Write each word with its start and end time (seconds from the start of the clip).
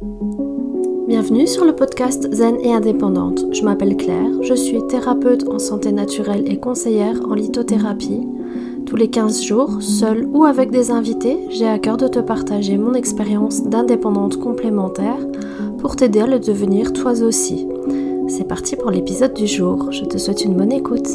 Bienvenue 0.00 1.48
sur 1.48 1.64
le 1.64 1.74
podcast 1.74 2.32
Zen 2.32 2.60
et 2.60 2.72
indépendante. 2.72 3.52
Je 3.52 3.62
m'appelle 3.62 3.96
Claire, 3.96 4.42
je 4.44 4.54
suis 4.54 4.86
thérapeute 4.86 5.48
en 5.48 5.58
santé 5.58 5.90
naturelle 5.90 6.48
et 6.48 6.60
conseillère 6.60 7.20
en 7.28 7.34
lithothérapie. 7.34 8.24
Tous 8.86 8.94
les 8.94 9.10
15 9.10 9.42
jours, 9.42 9.82
seule 9.82 10.24
ou 10.26 10.44
avec 10.44 10.70
des 10.70 10.92
invités, 10.92 11.38
j'ai 11.50 11.66
à 11.66 11.80
cœur 11.80 11.96
de 11.96 12.06
te 12.06 12.20
partager 12.20 12.78
mon 12.78 12.94
expérience 12.94 13.64
d'indépendante 13.64 14.38
complémentaire 14.38 15.18
pour 15.78 15.96
t'aider 15.96 16.20
à 16.20 16.28
le 16.28 16.38
devenir 16.38 16.92
toi 16.92 17.20
aussi. 17.20 17.66
C'est 18.28 18.46
parti 18.46 18.76
pour 18.76 18.92
l'épisode 18.92 19.34
du 19.34 19.48
jour. 19.48 19.90
Je 19.90 20.04
te 20.04 20.16
souhaite 20.16 20.44
une 20.44 20.54
bonne 20.54 20.72
écoute. 20.72 21.08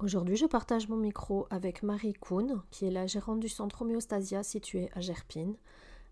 Aujourd'hui, 0.00 0.36
je 0.36 0.46
partage 0.46 0.88
mon 0.88 0.96
micro 0.96 1.46
avec 1.48 1.82
Marie 1.82 2.14
Kuhn, 2.14 2.60
qui 2.70 2.84
est 2.84 2.90
la 2.90 3.06
gérante 3.06 3.40
du 3.40 3.48
centre 3.48 3.80
Homéostasia 3.82 4.42
situé 4.42 4.90
à 4.94 5.00
Gerpine. 5.00 5.54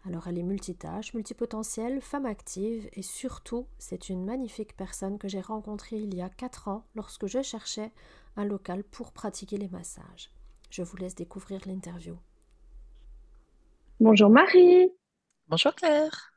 Alors, 0.07 0.29
elle 0.29 0.39
est 0.39 0.45
multitâche, 0.45 1.15
multipotentielle, 1.15 2.01
femme 2.01 2.27
active 2.27 2.89
et 2.93 3.03
surtout, 3.03 3.67
c'est 3.77 4.09
une 4.09 4.25
magnifique 4.25 4.77
personne 4.77 5.19
que 5.19 5.27
j'ai 5.27 5.41
rencontrée 5.41 5.97
il 5.97 6.15
y 6.15 6.23
a 6.23 6.29
4 6.29 6.69
ans 6.69 6.85
lorsque 6.95 7.27
je 7.27 7.43
cherchais 7.43 7.91
un 8.37 8.45
local 8.45 8.85
pour 8.85 9.11
pratiquer 9.13 9.57
les 9.57 9.69
massages. 9.69 10.31
Je 10.71 10.83
vous 10.83 10.97
laisse 10.97 11.17
découvrir 11.17 11.61
l'interview. 11.67 12.17
Bonjour 13.99 14.31
Marie. 14.31 14.93
Bonjour 15.49 15.75
Claire. 15.75 16.35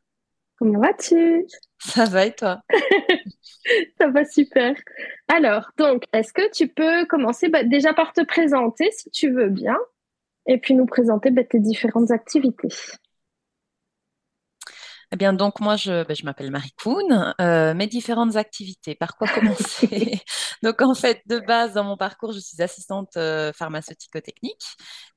Comment 0.57 0.79
vas-tu? 0.79 1.45
Ça 1.77 2.05
va 2.05 2.25
et 2.25 2.33
toi? 2.33 2.61
Ça 3.99 4.07
va 4.07 4.25
super. 4.25 4.73
Alors, 5.27 5.69
donc, 5.77 6.05
est-ce 6.11 6.33
que 6.33 6.49
tu 6.51 6.69
peux 6.69 7.05
commencer? 7.05 7.49
Bah, 7.49 7.63
déjà 7.63 7.93
par 7.93 8.13
te 8.13 8.25
présenter 8.25 8.89
si 8.91 9.11
tu 9.11 9.31
veux 9.31 9.49
bien 9.49 9.77
et 10.47 10.57
puis 10.57 10.73
nous 10.73 10.87
présenter 10.87 11.29
bah, 11.29 11.43
tes 11.43 11.59
différentes 11.59 12.09
activités 12.09 12.69
eh 15.11 15.15
bien, 15.15 15.33
donc 15.33 15.59
moi, 15.59 15.75
je, 15.75 16.03
ben, 16.03 16.15
je 16.15 16.23
m'appelle 16.23 16.51
Marie 16.51 16.71
Kuhn. 16.77 17.33
Euh, 17.41 17.73
mes 17.73 17.87
différentes 17.87 18.35
activités, 18.35 18.93
par 18.93 19.17
quoi 19.17 19.27
commencer? 19.27 20.21
Donc, 20.63 20.81
en 20.83 20.93
fait, 20.93 21.21
de 21.25 21.39
base, 21.39 21.73
dans 21.73 21.83
mon 21.83 21.97
parcours, 21.97 22.31
je 22.31 22.39
suis 22.39 22.61
assistante 22.61 23.17
euh, 23.17 23.51
pharmaceutico-technique 23.53 24.61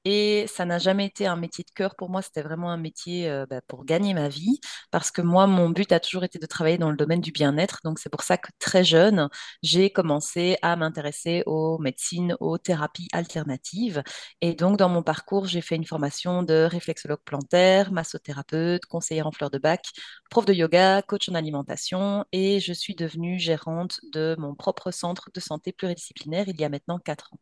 et 0.07 0.47
ça 0.49 0.65
n'a 0.65 0.79
jamais 0.79 1.07
été 1.07 1.27
un 1.27 1.37
métier 1.37 1.63
de 1.65 1.71
cœur 1.75 1.95
pour 1.95 2.09
moi. 2.09 2.23
C'était 2.23 2.41
vraiment 2.41 2.71
un 2.71 2.79
métier 2.79 3.29
euh, 3.29 3.45
ben, 3.51 3.61
pour 3.69 3.85
gagner 3.85 4.15
ma 4.15 4.29
vie 4.31 4.61
parce 4.91 5.11
que 5.11 5.21
moi, 5.21 5.47
mon 5.47 5.69
but 5.69 5.93
a 5.93 6.01
toujours 6.01 6.25
été 6.25 6.39
de 6.39 6.47
travailler 6.47 6.79
dans 6.79 6.91
le 6.91 6.97
domaine 6.97 7.21
du 7.21 7.31
bien-être. 7.33 7.81
Donc, 7.85 7.99
c'est 7.99 8.09
pour 8.11 8.23
ça 8.23 8.39
que 8.39 8.49
très 8.59 8.85
jeune, 8.85 9.29
j'ai 9.63 9.91
commencé 9.91 10.57
à 10.63 10.75
m'intéresser 10.77 11.43
aux 11.45 11.79
médecines, 11.79 12.35
aux 12.41 12.57
thérapies 12.57 13.09
alternatives. 13.13 14.03
Et 14.41 14.55
donc, 14.55 14.79
dans 14.79 14.89
mon 14.89 15.03
parcours, 15.03 15.47
j'ai 15.47 15.61
fait 15.61 15.77
une 15.77 15.85
formation 15.87 16.43
de 16.43 16.67
réflexologue 16.71 17.21
plantaire, 17.27 17.93
massothérapeute, 17.93 18.87
conseillère 18.87 19.27
en 19.27 19.33
fleurs 19.33 19.51
de 19.51 19.59
bac 19.59 19.82
prof 20.31 20.45
de 20.45 20.53
yoga, 20.53 21.03
coach 21.03 21.29
en 21.29 21.35
alimentation 21.35 22.25
et 22.33 22.61
je 22.61 22.73
suis 22.73 22.95
devenue 22.95 23.39
gérante 23.39 24.01
de 24.13 24.37
mon 24.39 24.55
propre 24.55 24.91
centre 24.91 25.31
de 25.35 25.41
santé 25.41 25.73
pluridisciplinaire 25.73 26.49
il 26.49 26.61
y 26.61 26.65
a 26.65 26.69
maintenant 26.69 26.99
quatre 26.99 27.33
ans. 27.33 27.39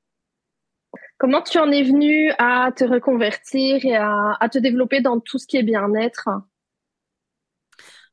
Comment 1.18 1.42
tu 1.42 1.58
en 1.58 1.70
es 1.70 1.82
venue 1.82 2.32
à 2.38 2.72
te 2.74 2.84
reconvertir 2.84 3.84
et 3.84 3.94
à, 3.96 4.36
à 4.40 4.48
te 4.48 4.58
développer 4.58 5.00
dans 5.00 5.20
tout 5.20 5.38
ce 5.38 5.46
qui 5.46 5.56
est 5.56 5.62
bien-être? 5.62 6.28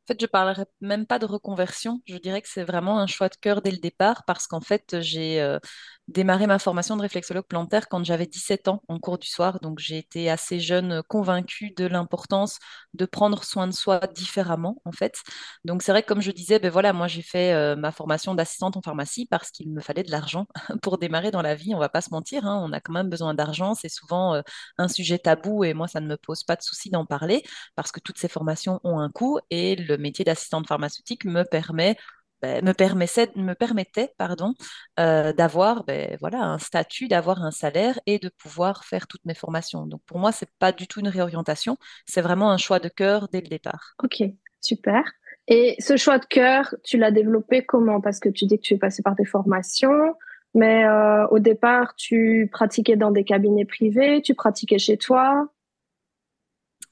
En 0.09 0.13
fait, 0.13 0.21
je 0.21 0.25
parlerai 0.25 0.63
même 0.79 1.05
pas 1.05 1.19
de 1.19 1.25
reconversion. 1.25 2.01
Je 2.05 2.15
dirais 2.17 2.41
que 2.41 2.47
c'est 2.47 2.63
vraiment 2.63 2.99
un 2.99 3.07
choix 3.07 3.27
de 3.27 3.35
cœur 3.35 3.61
dès 3.61 3.71
le 3.71 3.77
départ 3.77 4.23
parce 4.25 4.47
qu'en 4.47 4.61
fait, 4.61 5.01
j'ai 5.01 5.41
euh, 5.41 5.59
démarré 6.07 6.47
ma 6.47 6.59
formation 6.59 6.95
de 6.95 7.01
réflexologue 7.01 7.45
plantaire 7.45 7.89
quand 7.89 8.03
j'avais 8.03 8.25
17 8.25 8.67
ans 8.69 8.81
en 8.87 8.99
cours 8.99 9.17
du 9.17 9.27
soir. 9.27 9.59
Donc, 9.61 9.79
j'ai 9.79 9.97
été 9.97 10.29
assez 10.29 10.59
jeune 10.59 10.91
euh, 10.93 11.01
convaincue 11.01 11.71
de 11.75 11.85
l'importance 11.85 12.59
de 12.93 13.05
prendre 13.05 13.43
soin 13.43 13.67
de 13.67 13.73
soi 13.73 13.99
différemment, 14.15 14.81
en 14.85 14.91
fait. 14.91 15.21
Donc, 15.65 15.81
c'est 15.81 15.91
vrai 15.91 16.03
que 16.03 16.07
comme 16.07 16.21
je 16.21 16.31
disais, 16.31 16.59
ben 16.59 16.71
voilà, 16.71 16.93
moi, 16.93 17.07
j'ai 17.07 17.21
fait 17.21 17.53
euh, 17.53 17.75
ma 17.75 17.91
formation 17.91 18.35
d'assistante 18.35 18.77
en 18.77 18.81
pharmacie 18.81 19.25
parce 19.29 19.51
qu'il 19.51 19.69
me 19.71 19.81
fallait 19.81 20.03
de 20.03 20.11
l'argent 20.11 20.47
pour 20.81 20.97
démarrer 20.97 21.31
dans 21.31 21.41
la 21.41 21.55
vie. 21.55 21.75
On 21.75 21.79
va 21.79 21.89
pas 21.89 22.01
se 22.01 22.09
mentir, 22.11 22.45
hein, 22.45 22.61
on 22.63 22.71
a 22.71 22.79
quand 22.79 22.93
même 22.93 23.09
besoin 23.09 23.33
d'argent. 23.33 23.73
C'est 23.73 23.89
souvent 23.89 24.35
euh, 24.35 24.41
un 24.77 24.87
sujet 24.87 25.19
tabou 25.19 25.63
et 25.63 25.73
moi, 25.73 25.87
ça 25.87 25.99
ne 25.99 26.07
me 26.07 26.17
pose 26.17 26.43
pas 26.43 26.55
de 26.55 26.61
souci 26.61 26.89
d'en 26.89 27.05
parler 27.05 27.43
parce 27.75 27.91
que 27.91 27.99
toutes 27.99 28.17
ces 28.17 28.29
formations 28.29 28.79
ont 28.83 28.99
un 28.99 29.09
coût 29.09 29.39
et 29.49 29.75
le 29.75 29.97
métier 29.97 30.23
d'assistante 30.25 30.67
pharmaceutique 30.67 31.25
me 31.25 31.43
permet 31.43 31.97
ben, 32.41 32.63
me, 32.63 32.73
permettait, 32.73 33.29
me 33.35 33.53
permettait 33.53 34.13
pardon, 34.17 34.53
euh, 34.99 35.33
d'avoir 35.33 35.83
ben, 35.83 36.17
voilà, 36.19 36.43
un 36.43 36.57
statut, 36.57 37.07
d'avoir 37.07 37.43
un 37.43 37.51
salaire 37.51 37.99
et 38.05 38.19
de 38.19 38.29
pouvoir 38.29 38.85
faire 38.85 39.07
toutes 39.07 39.25
mes 39.25 39.33
formations. 39.33 39.85
Donc 39.85 40.01
pour 40.05 40.19
moi, 40.19 40.31
ce 40.31 40.45
n'est 40.45 40.51
pas 40.59 40.71
du 40.71 40.87
tout 40.87 40.99
une 40.99 41.07
réorientation, 41.07 41.77
c'est 42.05 42.21
vraiment 42.21 42.51
un 42.51 42.57
choix 42.57 42.79
de 42.79 42.89
cœur 42.89 43.27
dès 43.29 43.41
le 43.41 43.47
départ. 43.47 43.95
Ok, 44.03 44.23
super. 44.61 45.03
Et 45.47 45.75
ce 45.79 45.95
choix 45.95 46.19
de 46.19 46.25
cœur, 46.25 46.75
tu 46.83 46.97
l'as 46.97 47.11
développé 47.11 47.65
comment? 47.65 48.01
Parce 48.01 48.19
que 48.19 48.29
tu 48.29 48.45
dis 48.45 48.57
que 48.57 48.63
tu 48.63 48.73
es 48.73 48.77
passé 48.77 49.01
par 49.01 49.15
des 49.15 49.25
formations, 49.25 50.15
mais 50.53 50.85
euh, 50.85 51.25
au 51.27 51.39
départ, 51.39 51.95
tu 51.95 52.49
pratiquais 52.51 52.97
dans 52.97 53.11
des 53.11 53.23
cabinets 53.23 53.65
privés, 53.65 54.21
tu 54.21 54.35
pratiquais 54.35 54.79
chez 54.79 54.97
toi. 54.97 55.47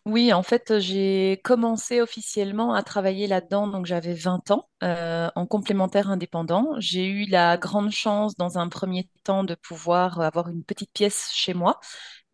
Oui, 0.06 0.32
en 0.34 0.44
fait, 0.44 0.78
j'ai 0.80 1.42
commencé 1.44 2.00
officiellement 2.00 2.76
à 2.76 2.84
travailler 2.84 3.26
là-dedans, 3.26 3.68
donc 3.68 3.88
j'avais 3.88 4.14
20 4.14 4.52
ans, 4.52 4.70
euh, 4.84 5.30
en 5.36 5.48
complémentaire 5.48 6.12
indépendant. 6.12 6.76
J'ai 6.78 7.08
eu 7.08 7.26
la 7.26 7.58
grande 7.58 7.90
chance, 7.90 8.36
dans 8.36 8.60
un 8.60 8.70
premier 8.70 9.10
temps, 9.24 9.44
de 9.44 9.56
pouvoir 9.56 10.22
avoir 10.22 10.48
une 10.50 10.64
petite 10.64 10.92
pièce 10.94 11.32
chez 11.34 11.56
moi. 11.56 11.80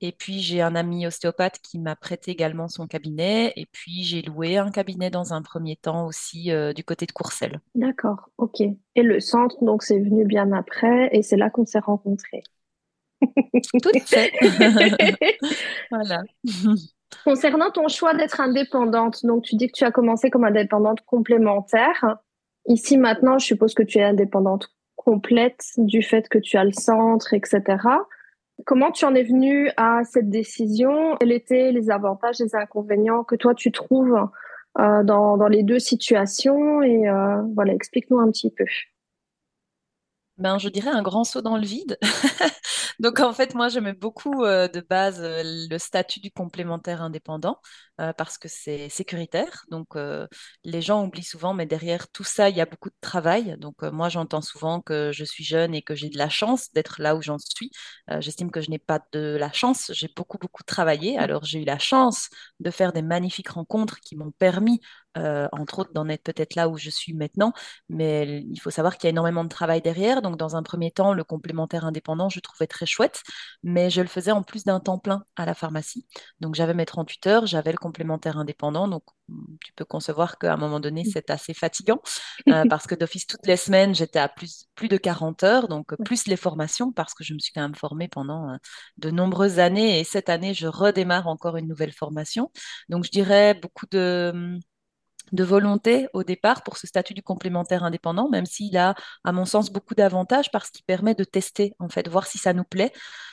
Et 0.01 0.11
puis, 0.11 0.41
j'ai 0.41 0.61
un 0.61 0.75
ami 0.75 1.07
ostéopathe 1.07 1.59
qui 1.59 1.79
m'a 1.79 1.95
prêté 1.95 2.31
également 2.31 2.67
son 2.67 2.87
cabinet. 2.87 3.53
Et 3.55 3.67
puis, 3.67 4.03
j'ai 4.03 4.21
loué 4.21 4.57
un 4.57 4.71
cabinet 4.71 5.09
dans 5.09 5.33
un 5.33 5.41
premier 5.41 5.77
temps 5.77 6.07
aussi 6.07 6.51
euh, 6.51 6.73
du 6.73 6.83
côté 6.83 7.05
de 7.05 7.13
Courcelles. 7.13 7.61
D'accord, 7.75 8.29
ok. 8.37 8.59
Et 8.95 9.03
le 9.03 9.21
centre, 9.21 9.63
donc, 9.63 9.83
c'est 9.83 9.99
venu 9.99 10.25
bien 10.25 10.51
après, 10.51 11.09
et 11.13 11.23
c'est 11.23 11.37
là 11.37 11.49
qu'on 11.49 11.65
s'est 11.65 11.79
rencontrés. 11.79 12.43
Tout 13.81 13.89
à 13.95 13.99
fait. 14.05 14.31
voilà. 15.91 16.21
Concernant 17.23 17.71
ton 17.71 17.87
choix 17.87 18.13
d'être 18.13 18.41
indépendante, 18.41 19.25
donc 19.25 19.43
tu 19.43 19.55
dis 19.55 19.67
que 19.67 19.77
tu 19.77 19.83
as 19.83 19.91
commencé 19.91 20.29
comme 20.29 20.43
indépendante 20.43 21.01
complémentaire. 21.01 22.17
Ici 22.65 22.97
maintenant, 22.97 23.37
je 23.37 23.45
suppose 23.45 23.73
que 23.73 23.83
tu 23.83 23.99
es 23.99 24.03
indépendante 24.03 24.69
complète 24.95 25.63
du 25.77 26.01
fait 26.01 26.29
que 26.29 26.37
tu 26.37 26.57
as 26.57 26.63
le 26.63 26.71
centre, 26.71 27.33
etc. 27.33 27.61
Comment 28.65 28.91
tu 28.91 29.05
en 29.05 29.15
es 29.15 29.23
venue 29.23 29.71
à 29.77 30.03
cette 30.03 30.29
décision? 30.29 31.15
Quels 31.19 31.31
étaient 31.31 31.71
les 31.71 31.89
avantages 31.89 32.39
les 32.39 32.55
inconvénients 32.55 33.23
que 33.23 33.35
toi 33.35 33.55
tu 33.55 33.71
trouves 33.71 34.27
euh, 34.79 35.03
dans, 35.03 35.37
dans, 35.37 35.47
les 35.47 35.63
deux 35.63 35.79
situations? 35.79 36.83
Et 36.83 37.09
euh, 37.09 37.41
voilà, 37.55 37.73
explique-nous 37.73 38.19
un 38.19 38.29
petit 38.29 38.51
peu. 38.51 38.65
Ben, 40.41 40.57
je 40.57 40.69
dirais 40.69 40.89
un 40.89 41.03
grand 41.03 41.23
saut 41.23 41.43
dans 41.43 41.55
le 41.55 41.65
vide. 41.65 41.99
Donc 42.99 43.19
en 43.19 43.31
fait, 43.31 43.53
moi, 43.53 43.69
j'aimais 43.69 43.93
beaucoup 43.93 44.43
euh, 44.43 44.67
de 44.67 44.81
base 44.81 45.21
euh, 45.21 45.43
le 45.45 45.77
statut 45.77 46.19
du 46.19 46.31
complémentaire 46.31 47.03
indépendant 47.03 47.59
euh, 47.99 48.11
parce 48.13 48.39
que 48.39 48.47
c'est 48.47 48.89
sécuritaire. 48.89 49.65
Donc 49.69 49.95
les 50.63 50.81
gens 50.81 51.05
oublient 51.05 51.23
souvent, 51.23 51.53
mais 51.53 51.67
derrière 51.67 52.09
tout 52.09 52.23
ça, 52.23 52.49
il 52.49 52.55
y 52.55 52.61
a 52.61 52.65
beaucoup 52.65 52.89
de 52.89 52.95
travail. 53.01 53.55
Donc 53.59 53.83
moi, 53.83 54.09
j'entends 54.09 54.41
souvent 54.41 54.81
que 54.81 55.11
je 55.13 55.23
suis 55.23 55.43
jeune 55.43 55.75
et 55.75 55.83
que 55.83 55.93
j'ai 55.93 56.09
de 56.09 56.17
la 56.17 56.29
chance 56.29 56.71
d'être 56.73 57.01
là 57.01 57.15
où 57.15 57.21
j'en 57.21 57.37
suis. 57.37 57.69
J'estime 58.19 58.49
que 58.49 58.61
je 58.61 58.71
n'ai 58.71 58.79
pas 58.79 58.99
de 59.11 59.37
la 59.39 59.51
chance. 59.51 59.91
J'ai 59.93 60.09
beaucoup, 60.15 60.37
beaucoup 60.39 60.63
travaillé. 60.63 61.17
Alors 61.19 61.43
j'ai 61.45 61.61
eu 61.61 61.65
la 61.65 61.77
chance 61.79 62.29
de 62.59 62.71
faire 62.71 62.93
des 62.93 63.03
magnifiques 63.03 63.49
rencontres 63.49 63.99
qui 63.99 64.15
m'ont 64.15 64.31
permis 64.31 64.81
entre 65.15 65.79
autres 65.79 65.93
d'en 65.93 66.07
être 66.09 66.23
peut-être 66.23 66.55
là 66.55 66.69
où 66.69 66.77
je 66.77 66.89
suis 66.89 67.13
maintenant, 67.13 67.53
mais 67.89 68.43
il 68.49 68.59
faut 68.59 68.69
savoir 68.69 68.97
qu'il 68.97 69.07
y 69.07 69.09
a 69.09 69.11
énormément 69.11 69.43
de 69.43 69.49
travail 69.49 69.81
derrière. 69.81 70.21
Donc, 70.21 70.37
dans 70.37 70.55
un 70.55 70.63
premier 70.63 70.91
temps, 70.91 71.13
le 71.13 71.23
complémentaire 71.23 71.85
indépendant, 71.85 72.29
je 72.29 72.39
trouvais 72.39 72.67
très 72.67 72.85
chouette, 72.85 73.21
mais 73.63 73.89
je 73.89 74.01
le 74.01 74.07
faisais 74.07 74.31
en 74.31 74.43
plus 74.43 74.63
d'un 74.63 74.79
temps 74.79 74.97
plein 74.99 75.23
à 75.35 75.45
la 75.45 75.53
pharmacie. 75.53 76.05
Donc 76.39 76.55
j'avais 76.55 76.73
mes 76.73 76.85
38 76.85 77.27
heures, 77.27 77.45
j'avais 77.45 77.71
le 77.71 77.77
complémentaire 77.77 78.37
indépendant, 78.37 78.87
donc 78.87 79.03
mm, 79.29 79.55
tu 79.63 79.73
peux 79.73 79.85
concevoir 79.85 80.37
qu'à 80.37 80.53
un 80.53 80.57
moment 80.57 80.79
donné, 80.79 81.03
c'est 81.05 81.29
assez 81.29 81.53
fatigant 81.53 82.01
euh, 82.49 82.63
parce 82.69 82.87
que 82.87 82.95
d'office, 82.95 83.27
toutes 83.27 83.45
les 83.47 83.57
semaines, 83.57 83.95
j'étais 83.95 84.19
à 84.19 84.29
plus, 84.29 84.67
plus 84.75 84.87
de 84.87 84.97
40 84.97 85.43
heures, 85.43 85.67
donc 85.67 85.95
plus 86.03 86.27
les 86.27 86.37
formations 86.37 86.91
parce 86.91 87.13
que 87.13 87.23
je 87.23 87.33
me 87.33 87.39
suis 87.39 87.51
quand 87.53 87.61
même 87.61 87.75
formée 87.75 88.07
pendant 88.07 88.51
euh, 88.51 88.57
de 88.97 89.11
nombreuses 89.11 89.59
années. 89.59 89.99
Et 89.99 90.03
cette 90.03 90.29
année, 90.29 90.53
je 90.53 90.67
redémarre 90.67 91.27
encore 91.27 91.57
une 91.57 91.67
nouvelle 91.67 91.93
formation. 91.93 92.51
Donc 92.89 93.05
je 93.05 93.11
dirais 93.11 93.53
beaucoup 93.55 93.85
de 93.91 94.31
mm, 94.33 94.59
de 95.31 95.43
volonté 95.43 96.07
au 96.13 96.23
départ 96.23 96.63
pour 96.63 96.77
ce 96.77 96.87
statut 96.87 97.13
du 97.13 97.23
complémentaire 97.23 97.83
indépendant, 97.83 98.29
même 98.29 98.45
s'il 98.45 98.77
a, 98.77 98.95
à 99.23 99.31
mon 99.31 99.45
sens, 99.45 99.71
beaucoup 99.71 99.95
d'avantages 99.95 100.51
parce 100.51 100.69
qu'il 100.69 100.83
permet 100.85 101.15
de 101.15 101.23
tester, 101.23 101.73
en 101.79 101.89
fait, 101.89 102.07
voir 102.07 102.27
si 102.27 102.37
ça 102.37 102.53
nous 102.53 102.63
plaît, 102.63 102.91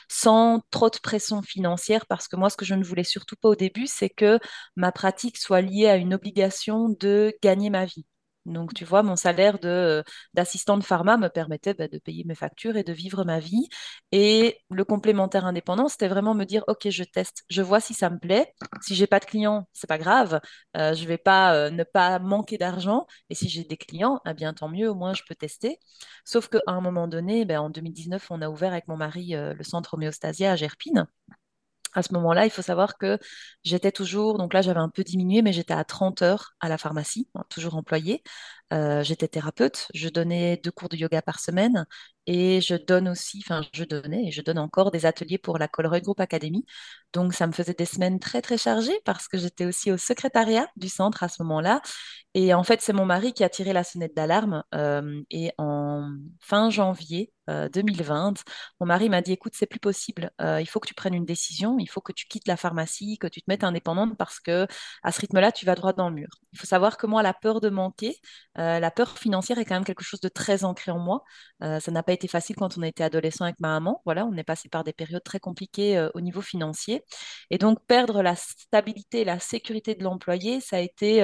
sans 0.09 0.61
trop 0.71 0.89
de 0.89 0.97
pression 1.01 1.41
financière, 1.41 2.05
parce 2.07 2.27
que 2.27 2.35
moi, 2.35 2.49
ce 2.49 2.57
que 2.57 2.65
je 2.65 2.73
ne 2.75 2.83
voulais 2.83 3.03
surtout 3.03 3.35
pas 3.35 3.49
au 3.49 3.55
début, 3.55 3.87
c'est 3.87 4.09
que 4.09 4.39
ma 4.75 4.91
pratique 4.91 5.37
soit 5.37 5.61
liée 5.61 5.87
à 5.87 5.95
une 5.97 6.13
obligation 6.13 6.89
de 6.89 7.33
gagner 7.41 7.69
ma 7.69 7.85
vie. 7.85 8.05
Donc, 8.45 8.73
tu 8.73 8.85
vois, 8.85 9.03
mon 9.03 9.15
salaire 9.15 9.59
de, 9.59 10.03
d'assistante 10.33 10.83
pharma 10.83 11.17
me 11.17 11.27
permettait 11.27 11.73
bah, 11.73 11.87
de 11.87 11.97
payer 11.99 12.23
mes 12.23 12.35
factures 12.35 12.77
et 12.77 12.83
de 12.83 12.93
vivre 12.93 13.23
ma 13.23 13.39
vie. 13.39 13.67
Et 14.11 14.57
le 14.69 14.83
complémentaire 14.85 15.45
indépendant, 15.45 15.87
c'était 15.87 16.07
vraiment 16.07 16.33
me 16.33 16.45
dire, 16.45 16.63
OK, 16.67 16.89
je 16.89 17.03
teste, 17.03 17.43
je 17.49 17.61
vois 17.61 17.79
si 17.79 17.93
ça 17.93 18.09
me 18.09 18.17
plaît. 18.17 18.53
Si 18.81 18.95
j'ai 18.95 19.07
pas 19.07 19.19
de 19.19 19.25
clients, 19.25 19.67
c'est 19.73 19.87
pas 19.87 19.97
grave. 19.97 20.39
Euh, 20.77 20.93
je 20.95 21.05
vais 21.05 21.17
pas 21.17 21.53
euh, 21.55 21.69
ne 21.69 21.83
pas 21.83 22.19
manquer 22.19 22.57
d'argent. 22.57 23.05
Et 23.29 23.35
si 23.35 23.49
j'ai 23.49 23.63
des 23.63 23.77
clients, 23.77 24.21
eh 24.25 24.33
bien, 24.33 24.53
tant 24.53 24.69
mieux, 24.69 24.89
au 24.89 24.95
moins, 24.95 25.13
je 25.13 25.23
peux 25.27 25.35
tester. 25.35 25.77
Sauf 26.25 26.47
qu'à 26.49 26.59
un 26.67 26.81
moment 26.81 27.07
donné, 27.07 27.45
ben, 27.45 27.59
en 27.59 27.69
2019, 27.69 28.27
on 28.31 28.41
a 28.41 28.49
ouvert 28.49 28.71
avec 28.71 28.87
mon 28.87 28.97
mari 28.97 29.35
euh, 29.35 29.53
le 29.53 29.63
centre 29.63 29.93
homéostasia 29.95 30.51
à 30.51 30.55
Gerpine 30.55 31.05
à 31.93 32.03
ce 32.03 32.13
moment-là, 32.13 32.45
il 32.45 32.51
faut 32.51 32.61
savoir 32.61 32.97
que 32.97 33.17
j'étais 33.63 33.91
toujours, 33.91 34.37
donc 34.37 34.53
là 34.53 34.61
j'avais 34.61 34.79
un 34.79 34.89
peu 34.89 35.03
diminué, 35.03 35.41
mais 35.41 35.53
j'étais 35.53 35.73
à 35.73 35.83
30 35.83 36.21
heures 36.21 36.53
à 36.59 36.69
la 36.69 36.77
pharmacie, 36.77 37.29
hein, 37.35 37.43
toujours 37.49 37.75
employée. 37.75 38.23
Euh, 38.73 39.03
j'étais 39.03 39.27
thérapeute, 39.27 39.87
je 39.95 40.09
donnais 40.09 40.57
deux 40.57 40.71
cours 40.71 40.89
de 40.89 40.95
yoga 40.97 41.21
par 41.21 41.39
semaine 41.39 41.85
et 42.31 42.61
je 42.61 42.75
donne 42.75 43.09
aussi, 43.09 43.41
enfin 43.43 43.63
je 43.73 43.83
donnais 43.83 44.27
et 44.27 44.31
je 44.31 44.43
donne 44.43 44.59
encore 44.59 44.91
des 44.91 45.07
ateliers 45.07 45.39
pour 45.39 45.57
la 45.57 45.67
Colruyt 45.67 46.01
Group 46.03 46.19
Academy. 46.19 46.63
Donc 47.11 47.33
ça 47.33 47.47
me 47.47 47.51
faisait 47.53 47.73
des 47.73 47.85
semaines 47.85 48.19
très 48.19 48.43
très 48.43 48.57
chargées 48.59 48.99
parce 49.03 49.27
que 49.27 49.39
j'étais 49.39 49.65
aussi 49.65 49.91
au 49.91 49.97
secrétariat 49.97 50.67
du 50.75 50.89
centre 50.89 51.23
à 51.23 51.27
ce 51.27 51.41
moment-là. 51.41 51.81
Et 52.35 52.53
en 52.53 52.63
fait, 52.63 52.81
c'est 52.81 52.93
mon 52.93 53.05
mari 53.05 53.33
qui 53.33 53.43
a 53.43 53.49
tiré 53.49 53.73
la 53.73 53.83
sonnette 53.83 54.15
d'alarme. 54.15 54.63
Euh, 54.75 55.23
et 55.31 55.51
en 55.57 56.07
fin 56.39 56.69
janvier 56.69 57.33
2020, 57.73 58.29
euh, 58.29 58.51
mon 58.79 58.85
mari 58.85 59.09
m'a 59.09 59.21
dit, 59.23 59.31
écoute, 59.31 59.53
c'est 59.55 59.65
plus 59.65 59.79
possible. 59.79 60.29
il 60.39 60.67
faut 60.69 60.79
que 60.79 60.87
tu 60.87 60.93
prennes 60.93 61.15
une 61.15 61.25
décision. 61.25 61.77
Il 61.79 61.89
faut 61.89 62.01
que 62.01 62.11
tu 62.11 62.27
quittes 62.27 62.47
la 62.47 62.57
pharmacie, 62.57 63.17
que 63.17 63.25
tu 63.25 63.41
te 63.41 63.45
mettes 63.49 63.63
indépendante 63.63 64.15
parce 64.17 64.39
que 64.39 64.67
à 65.03 65.11
ce 65.11 65.21
rythme-là, 65.21 65.51
tu 65.51 65.65
vas 65.65 65.73
droit 65.73 65.93
dans 65.93 66.09
le 66.09 66.15
mur. 66.15 66.29
Il 66.53 66.59
faut 66.59 66.67
savoir 66.67 66.97
que 66.97 67.07
moi, 67.07 67.23
la 67.23 67.33
peur 67.33 67.61
de 67.61 67.69
manquer, 67.69 68.15
euh, 68.57 68.79
la 68.79 68.91
peur 68.91 69.17
financière 69.17 69.57
est 69.59 69.65
quand 69.65 69.75
même 69.75 69.85
quelque 69.85 70.03
chose 70.03 70.21
de 70.21 70.29
très 70.29 70.63
ancré 70.63 70.91
en 70.91 70.99
moi. 70.99 71.23
Euh, 71.63 71.79
ça 71.79 71.91
n'a 71.91 72.03
pas 72.03 72.13
été 72.13 72.18
facile 72.27 72.55
quand 72.55 72.77
on 72.77 72.83
été 72.83 73.03
adolescent 73.03 73.45
avec 73.45 73.59
ma 73.59 73.69
maman. 73.69 74.01
Voilà, 74.05 74.25
on 74.25 74.33
est 74.35 74.43
passé 74.43 74.69
par 74.69 74.83
des 74.83 74.93
périodes 74.93 75.23
très 75.23 75.39
compliquées 75.39 75.97
euh, 75.97 76.09
au 76.13 76.21
niveau 76.21 76.41
financier. 76.41 77.03
Et 77.49 77.57
donc, 77.57 77.79
perdre 77.87 78.21
la 78.21 78.35
stabilité, 78.35 79.23
la 79.23 79.39
sécurité 79.39 79.95
de 79.95 80.03
l'employé, 80.03 80.61
ça 80.61 80.77
a 80.77 80.79
été 80.79 81.21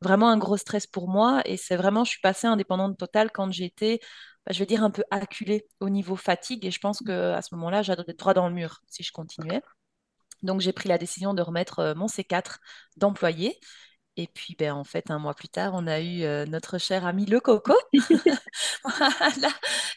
vraiment 0.00 0.28
un 0.28 0.38
gros 0.38 0.56
stress 0.56 0.86
pour 0.86 1.08
moi. 1.08 1.42
Et 1.44 1.56
c'est 1.56 1.76
vraiment, 1.76 2.04
je 2.04 2.10
suis 2.10 2.20
passée 2.20 2.46
indépendante 2.46 2.98
totale 2.98 3.30
quand 3.32 3.50
été 3.64 4.00
bah, 4.46 4.52
je 4.52 4.58
vais 4.60 4.66
dire 4.66 4.84
un 4.84 4.90
peu 4.90 5.02
acculée 5.10 5.66
au 5.80 5.88
niveau 5.90 6.16
fatigue 6.16 6.64
et 6.64 6.70
je 6.70 6.78
pense 6.80 7.00
qu'à 7.00 7.42
ce 7.42 7.54
moment-là, 7.56 7.82
j'allais 7.82 8.04
droit 8.14 8.34
dans 8.34 8.48
le 8.48 8.54
mur 8.54 8.80
si 8.88 9.02
je 9.02 9.12
continuais. 9.12 9.62
Donc 10.42 10.60
j'ai 10.60 10.72
pris 10.72 10.88
la 10.88 10.98
décision 10.98 11.34
de 11.34 11.42
remettre 11.42 11.94
mon 11.96 12.06
C4 12.06 12.58
d'employé 12.96 13.58
et 14.16 14.26
puis, 14.28 14.56
ben, 14.58 14.72
en 14.72 14.84
fait, 14.84 15.10
un 15.10 15.18
mois 15.18 15.34
plus 15.34 15.48
tard, 15.48 15.72
on 15.74 15.86
a 15.86 16.00
eu 16.00 16.22
euh, 16.22 16.46
notre 16.46 16.78
cher 16.78 17.04
ami 17.06 17.26
le 17.26 17.38
Coco. 17.40 17.74
voilà. 18.84 19.48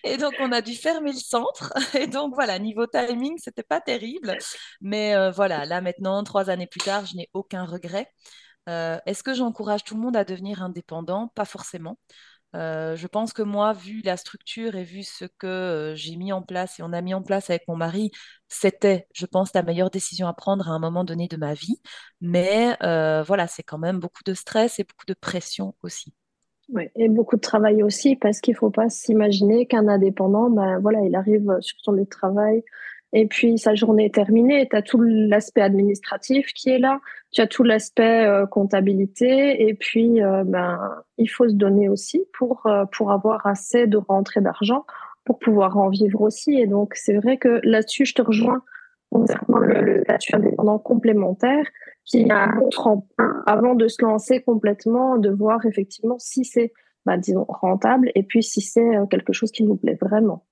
Et 0.04 0.18
donc, 0.18 0.33
on 0.39 0.51
a 0.51 0.62
dû 0.62 0.75
fermer 0.75 1.12
le 1.13 1.18
centre. 1.19 1.74
Et 1.98 2.07
donc, 2.07 2.33
voilà, 2.36 2.60
niveau 2.60 2.86
timing, 2.88 3.38
c'était 3.38 3.63
pas 3.63 3.81
terrible. 3.81 4.38
Mais 4.81 5.16
euh, 5.16 5.31
voilà, 5.31 5.66
là 5.66 5.81
maintenant, 5.81 6.24
trois 6.24 6.50
années 6.50 6.68
plus 6.68 6.80
tard, 6.81 7.06
je 7.06 7.16
n'ai 7.16 7.30
aucun 7.33 7.66
regret. 7.66 8.07
Euh, 8.69 9.00
est-ce 9.06 9.24
que 9.24 9.33
j'encourage 9.33 9.83
tout 9.83 9.95
le 9.95 10.01
monde 10.01 10.18
à 10.18 10.24
devenir 10.25 10.63
indépendant? 10.63 11.30
Pas 11.36 11.45
forcément. 11.45 11.98
Euh, 12.56 12.96
je 12.96 13.07
pense 13.07 13.31
que 13.34 13.44
moi, 13.44 13.74
vu 13.74 14.01
la 14.04 14.18
structure 14.18 14.75
et 14.75 14.84
vu 14.84 15.04
ce 15.04 15.25
que 15.25 15.46
euh, 15.48 15.96
j'ai 15.96 16.16
mis 16.16 16.34
en 16.34 16.42
place 16.42 16.80
et 16.80 16.84
on 16.84 16.94
a 16.94 17.01
mis 17.01 17.13
en 17.13 17.22
place 17.22 17.50
avec 17.50 17.68
mon 17.68 17.75
mari, 17.75 18.12
c'était, 18.48 19.07
je 19.13 19.28
pense, 19.28 19.54
la 19.54 19.62
meilleure 19.62 19.92
décision 19.92 20.28
à 20.28 20.34
prendre 20.34 20.68
à 20.68 20.72
un 20.72 20.80
moment 20.80 21.04
donné 21.04 21.28
de 21.28 21.38
ma 21.38 21.54
vie. 21.54 21.80
Mais 22.22 22.75
euh, 22.81 23.22
voilà, 23.24 23.48
c'est 23.48 23.63
quand 23.63 23.78
même 23.78 24.00
beaucoup 24.00 24.24
de 24.25 24.34
stress 24.34 24.80
et 24.80 24.84
beaucoup 24.84 25.06
de 25.07 25.13
pression 25.13 25.75
aussi. 25.84 26.13
Ouais, 26.69 26.92
et 26.96 27.10
beaucoup 27.10 27.36
de 27.36 27.42
travail 27.42 27.81
aussi, 27.81 28.16
parce 28.16 28.40
qu'il 28.42 28.54
ne 28.54 28.57
faut 28.57 28.69
pas 28.69 28.90
s'imaginer 28.90 29.66
qu'un 29.66 29.88
indépendant, 29.88 30.51
ben, 30.51 30.80
voilà, 30.80 31.01
il 31.01 31.16
arrive 31.16 31.57
sur 31.62 31.78
son 31.81 31.94
lieu 31.94 32.04
de 32.04 32.10
travail, 32.10 32.63
et 33.12 33.26
puis 33.26 33.58
sa 33.58 33.74
journée 33.74 34.06
est 34.06 34.14
terminée, 34.14 34.68
tu 34.70 34.76
as 34.76 34.82
tout 34.82 35.02
l'aspect 35.02 35.62
administratif 35.62 36.54
qui 36.54 36.70
est 36.70 36.78
là, 36.78 37.00
tu 37.32 37.42
as 37.42 37.48
tout 37.48 37.64
l'aspect 37.64 38.26
euh, 38.26 38.46
comptabilité, 38.46 39.68
et 39.68 39.74
puis 39.74 40.22
euh, 40.22 40.44
ben, 40.44 40.80
il 41.18 41.28
faut 41.28 41.50
se 41.50 41.56
donner 41.56 41.90
aussi 41.90 42.24
pour, 42.38 42.66
euh, 42.68 42.86
pour 42.92 43.12
avoir 43.12 43.48
assez 43.48 43.88
de 43.88 43.98
rentrée 43.98 44.42
d'argent 44.42 44.86
pour 45.26 45.40
pouvoir 45.40 45.78
en 45.78 45.90
vivre 45.90 46.22
aussi. 46.22 46.60
Et 46.60 46.68
donc 46.68 46.94
c'est 46.96 47.16
vrai 47.16 47.38
que 47.38 47.60
là-dessus, 47.64 48.06
je 48.06 48.14
te 48.14 48.22
rejoins 48.22 48.62
concernant 49.12 49.58
le, 49.58 50.04
statut 50.04 50.36
indépendant 50.36 50.78
complémentaire, 50.78 51.66
qui 52.06 52.30
a 52.30 52.44
un 52.44 52.60
avant 53.48 53.74
de 53.74 53.88
se 53.88 54.04
lancer 54.04 54.42
complètement, 54.42 55.18
de 55.18 55.32
voir 55.32 55.66
effectivement 55.66 56.20
si 56.20 56.46
c'est, 56.46 56.74
bah, 57.08 57.18
disons, 57.18 57.46
rentable, 57.48 58.12
et 58.14 58.22
puis 58.22 58.44
si 58.44 58.62
c'est 58.62 58.88
quelque 59.10 59.34
chose 59.34 59.52
qui 59.52 59.64
nous 59.64 59.78
plaît 59.78 59.98
vraiment. 60.00 60.46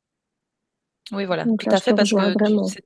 Oui, 1.12 1.26
voilà, 1.26 1.46
tout 1.46 1.70
à 1.70 1.80
fait, 1.80 1.94
parce 1.94 2.12
que 2.12 2.34
tu, 2.44 2.82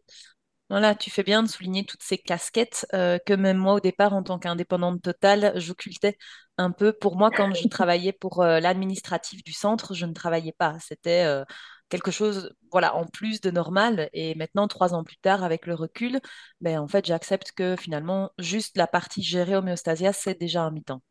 voilà, 0.72 0.96
tu 0.96 1.10
fais 1.10 1.24
bien 1.24 1.44
de 1.44 1.50
souligner 1.50 1.84
toutes 1.84 2.02
ces 2.02 2.18
casquettes 2.18 2.86
euh, 2.94 3.18
que 3.26 3.34
même 3.34 3.58
moi, 3.58 3.74
au 3.74 3.80
départ, 3.82 4.14
en 4.14 4.24
tant 4.24 4.40
qu'indépendante 4.40 5.02
totale, 5.02 5.52
j'occultais 5.58 6.18
un 6.58 6.72
peu. 6.72 6.94
Pour 6.94 7.18
moi, 7.18 7.30
quand 7.30 7.54
je 7.54 7.68
travaillais 7.68 8.14
pour 8.14 8.42
euh, 8.42 8.62
l'administratif 8.62 9.44
du 9.44 9.52
centre, 9.52 9.94
je 9.94 10.06
ne 10.06 10.14
travaillais 10.14 10.54
pas. 10.58 10.78
C'était 10.80 11.26
euh, 11.26 11.44
quelque 11.90 12.10
chose, 12.10 12.54
voilà, 12.72 12.96
en 12.96 13.06
plus 13.06 13.42
de 13.42 13.52
normal. 13.52 14.10
Et 14.14 14.34
maintenant, 14.36 14.70
trois 14.70 14.94
ans 14.94 15.04
plus 15.04 15.18
tard, 15.18 15.44
avec 15.44 15.66
le 15.66 15.76
recul, 15.76 16.22
ben, 16.62 16.80
en 16.80 16.88
fait, 16.88 17.06
j'accepte 17.06 17.52
que 17.52 17.76
finalement, 17.76 18.32
juste 18.40 18.78
la 18.78 18.88
partie 18.88 19.24
gérée 19.24 19.58
homéostasia, 19.58 20.14
c'est 20.14 20.40
déjà 20.40 20.64
un 20.64 20.72
mi-temps. 20.72 21.02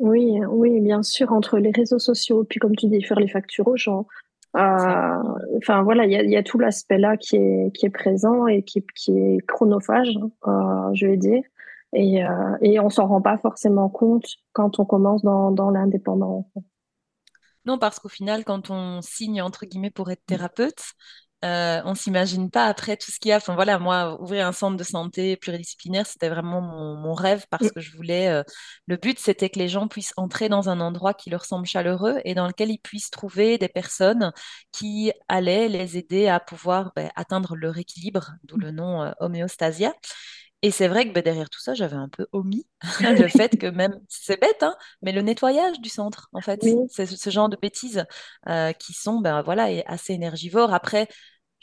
Oui, 0.00 0.40
oui, 0.48 0.80
bien 0.80 1.04
sûr, 1.04 1.32
entre 1.32 1.58
les 1.58 1.70
réseaux 1.70 2.00
sociaux, 2.00 2.42
puis 2.42 2.58
comme 2.58 2.74
tu 2.74 2.88
dis, 2.88 3.00
faire 3.04 3.20
les 3.20 3.28
factures 3.28 3.68
aux 3.68 3.76
gens, 3.76 4.08
enfin 4.54 5.82
voilà, 5.82 6.06
il 6.06 6.30
y 6.30 6.36
a, 6.36 6.42
tout 6.42 6.58
l'aspect 6.58 6.98
là 6.98 7.16
qui 7.16 7.36
est 7.36 7.70
qui 7.74 7.86
est 7.86 7.90
présent 7.90 8.46
et 8.46 8.62
qui, 8.62 8.84
qui 8.94 9.12
est 9.12 9.46
chronophage, 9.46 10.16
euh, 10.46 10.90
je 10.94 11.06
vais 11.06 11.16
dire, 11.16 11.42
et 11.92 12.24
euh, 12.24 12.56
et 12.60 12.78
on 12.78 12.90
s'en 12.90 13.06
rend 13.06 13.20
pas 13.20 13.38
forcément 13.38 13.88
compte 13.88 14.26
quand 14.52 14.78
on 14.78 14.84
commence 14.84 15.22
dans 15.22 15.50
dans 15.50 15.70
l'indépendance. 15.70 16.46
Non, 17.66 17.78
parce 17.78 17.98
qu'au 17.98 18.10
final, 18.10 18.44
quand 18.44 18.70
on 18.70 19.00
signe 19.00 19.40
entre 19.42 19.66
guillemets 19.66 19.90
pour 19.90 20.10
être 20.10 20.24
thérapeute, 20.26 20.82
euh, 21.44 21.82
on 21.84 21.94
s'imagine 21.94 22.50
pas 22.50 22.66
après 22.66 22.96
tout 22.96 23.10
ce 23.10 23.18
qu'il 23.18 23.28
y 23.28 23.32
a. 23.32 23.36
Enfin 23.36 23.54
voilà, 23.54 23.78
moi, 23.78 24.20
ouvrir 24.22 24.46
un 24.46 24.52
centre 24.52 24.76
de 24.78 24.84
santé 24.84 25.36
pluridisciplinaire, 25.36 26.06
c'était 26.06 26.30
vraiment 26.30 26.62
mon, 26.62 27.12
rêve 27.12 27.44
parce 27.50 27.66
mm. 27.66 27.70
que 27.70 27.80
je 27.80 27.94
voulais. 27.94 28.28
Euh, 28.28 28.42
le 28.86 28.96
but, 28.96 29.18
c'était 29.18 29.50
que 29.50 29.58
les 29.58 29.68
gens 29.68 29.86
puissent 29.86 30.14
entrer 30.16 30.48
dans 30.48 30.70
un 30.70 30.80
endroit 30.80 31.12
qui 31.12 31.28
leur 31.28 31.44
semble 31.44 31.66
chaleureux 31.66 32.20
et 32.24 32.34
dans 32.34 32.46
lequel 32.46 32.70
ils 32.70 32.78
puissent 32.78 33.10
trouver 33.10 33.58
des 33.58 33.68
personnes 33.68 34.32
qui 34.72 35.12
allaient 35.28 35.68
les 35.68 35.98
aider 35.98 36.28
à 36.28 36.40
pouvoir 36.40 36.92
ben, 36.96 37.10
atteindre 37.14 37.56
leur 37.56 37.76
équilibre, 37.76 38.32
d'où 38.44 38.56
le 38.56 38.70
nom 38.70 39.02
euh, 39.02 39.12
homéostasia. 39.20 39.92
Et 40.62 40.70
c'est 40.70 40.88
vrai 40.88 41.06
que 41.06 41.12
ben, 41.12 41.22
derrière 41.22 41.50
tout 41.50 41.60
ça, 41.60 41.74
j'avais 41.74 41.96
un 41.96 42.08
peu 42.08 42.26
omis 42.32 42.66
le 43.00 43.28
fait 43.28 43.58
que 43.58 43.66
même, 43.66 44.00
c'est 44.08 44.40
bête, 44.40 44.62
hein, 44.62 44.74
mais 45.02 45.12
le 45.12 45.20
nettoyage 45.20 45.78
du 45.80 45.90
centre, 45.90 46.30
en 46.32 46.40
fait, 46.40 46.64
c'est 46.88 47.04
ce 47.04 47.30
genre 47.30 47.50
de 47.50 47.58
bêtises 47.60 48.06
qui 48.78 48.94
sont 48.94 49.20
ben, 49.20 49.42
voilà, 49.42 49.68
assez 49.86 50.14
énergivores. 50.14 50.72
Après, 50.72 51.06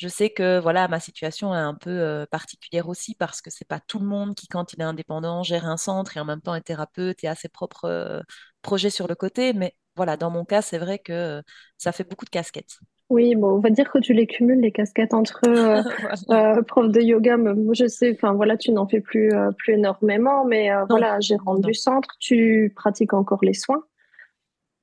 je 0.02 0.08
sais 0.08 0.32
que 0.32 0.60
voilà, 0.60 0.88
ma 0.88 1.00
situation 1.00 1.54
est 1.54 1.60
un 1.60 1.76
peu 1.76 1.92
euh, 1.92 2.26
particulière 2.26 2.90
aussi 2.90 3.14
parce 3.14 3.40
que 3.40 3.52
c'est 3.52 3.68
pas 3.68 3.80
tout 3.80 4.00
le 4.00 4.06
monde 4.08 4.34
qui, 4.34 4.48
quand 4.48 4.74
il 4.74 4.82
est 4.82 4.84
indépendant, 4.84 5.44
gère 5.44 5.68
un 5.68 5.78
centre 5.78 6.18
et 6.18 6.20
en 6.20 6.26
même 6.26 6.42
temps 6.42 6.56
est 6.56 6.62
thérapeute 6.62 7.24
et 7.24 7.28
a 7.28 7.36
ses 7.36 7.50
propres 7.50 7.86
euh, 7.86 8.20
projets 8.64 8.90
sur 8.90 9.08
le 9.08 9.14
côté. 9.14 9.54
Mais 9.54 9.76
voilà, 9.96 10.18
dans 10.18 10.32
mon 10.32 10.44
cas, 10.44 10.64
c'est 10.64 10.80
vrai 10.80 10.98
que 10.98 11.14
euh, 11.14 11.42
ça 11.78 11.92
fait 11.92 12.04
beaucoup 12.04 12.26
de 12.26 12.32
casquettes. 12.32 12.80
Oui, 13.12 13.36
bon, 13.36 13.58
on 13.58 13.60
va 13.60 13.70
dire 13.70 13.92
que 13.92 14.00
tu 14.00 14.14
les 14.14 14.26
cumules, 14.26 14.62
les 14.62 14.72
casquettes 14.72 15.14
entre 15.14 15.42
prof 16.66 16.90
de 16.90 17.02
yoga. 17.02 17.38
Mais 17.38 17.52
je 17.76 17.86
sais, 17.86 18.14
enfin 18.16 18.34
voilà, 18.34 18.58
tu 18.58 18.72
n'en 18.72 18.88
fais 18.88 19.02
plus, 19.02 19.32
plus 19.60 19.74
énormément, 19.74 20.46
mais 20.46 20.72
voilà, 20.90 21.20
gérant 21.20 21.56
du 21.60 21.76
centre, 21.76 22.10
tu 22.20 22.74
pratiques 22.76 23.14
encore 23.14 23.44
les 23.44 23.54
soins. 23.54 23.84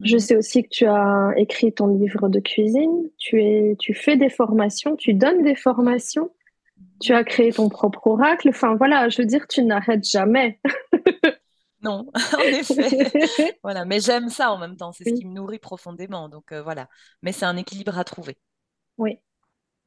Je 0.04 0.16
sais 0.16 0.36
aussi 0.36 0.62
que 0.62 0.68
tu 0.68 0.86
as 0.86 1.32
écrit 1.36 1.72
ton 1.72 1.88
livre 1.88 2.28
de 2.28 2.38
cuisine, 2.38 3.10
tu, 3.18 3.42
es, 3.42 3.76
tu 3.78 3.94
fais 3.94 4.16
des 4.16 4.28
formations, 4.28 4.94
tu 4.94 5.12
donnes 5.12 5.42
des 5.42 5.56
formations, 5.56 6.30
tu 7.00 7.12
as 7.14 7.24
créé 7.24 7.52
ton 7.52 7.68
propre 7.68 8.06
oracle. 8.06 8.48
Enfin 8.50 8.76
voilà, 8.76 9.08
je 9.08 9.22
veux 9.22 9.26
dire, 9.26 9.48
tu 9.48 9.62
n'arrêtes 9.62 10.04
jamais. 10.08 10.60
non, 11.82 12.06
en 12.36 12.40
effet. 12.40 13.58
voilà, 13.62 13.84
mais 13.84 13.98
j'aime 13.98 14.28
ça 14.28 14.52
en 14.52 14.58
même 14.58 14.76
temps, 14.76 14.92
c'est 14.92 15.04
ce 15.08 15.14
qui 15.14 15.26
me 15.26 15.32
nourrit 15.32 15.58
profondément. 15.58 16.28
Donc 16.28 16.52
euh, 16.52 16.62
voilà, 16.62 16.88
mais 17.22 17.32
c'est 17.32 17.46
un 17.46 17.56
équilibre 17.56 17.98
à 17.98 18.04
trouver. 18.04 18.36
Oui. 18.98 19.18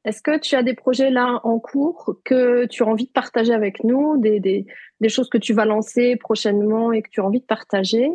Est-ce 0.04 0.22
que 0.22 0.40
tu 0.40 0.56
as 0.56 0.64
des 0.64 0.74
projets 0.74 1.12
là 1.12 1.40
en 1.44 1.60
cours 1.60 2.18
que 2.26 2.66
tu 2.66 2.84
as 2.84 2.88
envie 2.88 3.06
de 3.06 3.12
partager 3.12 3.54
avec 3.54 3.84
nous, 3.84 4.18
des, 4.18 4.40
des, 4.40 4.66
des 5.00 5.10
choses 5.10 5.30
que 5.30 5.38
tu 5.38 5.54
vas 5.54 5.66
lancer 5.66 6.16
prochainement 6.16 6.92
et 6.92 7.04
que 7.04 7.10
tu 7.10 7.22
as 7.22 7.26
envie 7.26 7.40
de 7.40 7.46
partager? 7.46 8.10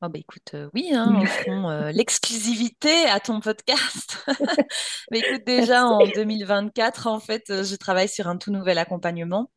Oh 0.00 0.08
bah 0.08 0.18
écoute, 0.20 0.52
euh, 0.54 0.70
oui, 0.74 0.90
hein, 0.94 1.12
euh, 1.48 1.90
l'exclusivité 1.90 3.06
à 3.06 3.18
ton 3.18 3.40
podcast. 3.40 4.24
mais 5.10 5.18
écoute, 5.18 5.44
déjà 5.44 5.86
en 5.86 6.06
2024, 6.06 7.08
en 7.08 7.18
fait, 7.18 7.50
euh, 7.50 7.64
je 7.64 7.74
travaille 7.74 8.08
sur 8.08 8.28
un 8.28 8.36
tout 8.36 8.52
nouvel 8.52 8.78
accompagnement 8.78 9.50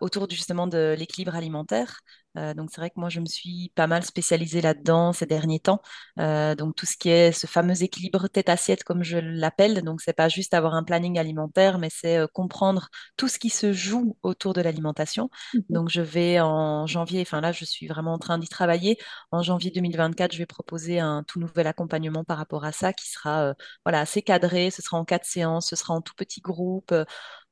autour 0.00 0.30
justement 0.30 0.66
de 0.66 0.94
l'équilibre 0.98 1.34
alimentaire. 1.36 2.00
Euh, 2.38 2.54
donc 2.54 2.70
c'est 2.70 2.80
vrai 2.80 2.90
que 2.90 2.98
moi 2.98 3.08
je 3.10 3.20
me 3.20 3.26
suis 3.26 3.70
pas 3.74 3.86
mal 3.86 4.02
spécialisée 4.04 4.60
là-dedans 4.60 5.12
ces 5.12 5.26
derniers 5.26 5.60
temps. 5.60 5.82
Euh, 6.18 6.54
donc 6.54 6.74
tout 6.74 6.86
ce 6.86 6.96
qui 6.96 7.10
est 7.10 7.32
ce 7.32 7.46
fameux 7.46 7.82
équilibre 7.82 8.28
tête-assiette 8.28 8.84
comme 8.84 9.02
je 9.02 9.18
l'appelle. 9.18 9.82
Donc 9.82 10.00
c'est 10.00 10.12
pas 10.12 10.28
juste 10.28 10.54
avoir 10.54 10.74
un 10.74 10.82
planning 10.84 11.18
alimentaire, 11.18 11.78
mais 11.78 11.90
c'est 11.90 12.18
euh, 12.18 12.26
comprendre 12.26 12.88
tout 13.16 13.28
ce 13.28 13.38
qui 13.38 13.50
se 13.50 13.72
joue 13.72 14.16
autour 14.22 14.54
de 14.54 14.60
l'alimentation. 14.60 15.30
Mhm. 15.54 15.62
Donc 15.70 15.88
je 15.90 16.00
vais 16.00 16.40
en 16.40 16.86
janvier, 16.86 17.22
enfin 17.22 17.40
là 17.40 17.52
je 17.52 17.64
suis 17.64 17.86
vraiment 17.86 18.14
en 18.14 18.18
train 18.18 18.38
d'y 18.38 18.48
travailler. 18.48 18.98
En 19.30 19.42
janvier 19.42 19.70
2024, 19.70 20.32
je 20.32 20.38
vais 20.38 20.46
proposer 20.46 21.00
un 21.00 21.24
tout 21.24 21.38
nouvel 21.40 21.66
accompagnement 21.66 22.24
par 22.24 22.38
rapport 22.38 22.64
à 22.64 22.72
ça 22.72 22.92
qui 22.92 23.08
sera 23.10 23.54
voilà 23.84 24.00
assez 24.00 24.22
cadré. 24.22 24.70
Ce 24.70 24.82
sera 24.82 24.96
en 24.98 25.04
quatre 25.04 25.24
séances, 25.26 25.68
ce 25.68 25.76
sera 25.76 25.94
en 25.94 26.00
tout 26.00 26.14
petit 26.14 26.40
groupe. 26.40 26.94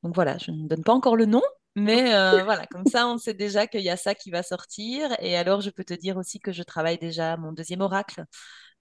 Donc 0.03 0.15
voilà, 0.15 0.37
je 0.37 0.51
ne 0.51 0.67
donne 0.67 0.83
pas 0.83 0.93
encore 0.93 1.15
le 1.15 1.25
nom, 1.25 1.41
mais 1.75 2.13
euh, 2.13 2.43
voilà, 2.43 2.67
comme 2.67 2.85
ça, 2.85 3.07
on 3.07 3.17
sait 3.17 3.33
déjà 3.33 3.65
qu'il 3.65 3.81
y 3.81 3.89
a 3.89 3.95
ça 3.97 4.13
qui 4.13 4.29
va 4.29 4.43
sortir. 4.43 5.09
Et 5.19 5.37
alors, 5.37 5.61
je 5.61 5.69
peux 5.69 5.85
te 5.85 5.93
dire 5.93 6.17
aussi 6.17 6.39
que 6.39 6.51
je 6.51 6.63
travaille 6.63 6.97
déjà 6.97 7.37
mon 7.37 7.53
deuxième 7.53 7.79
oracle, 7.81 8.25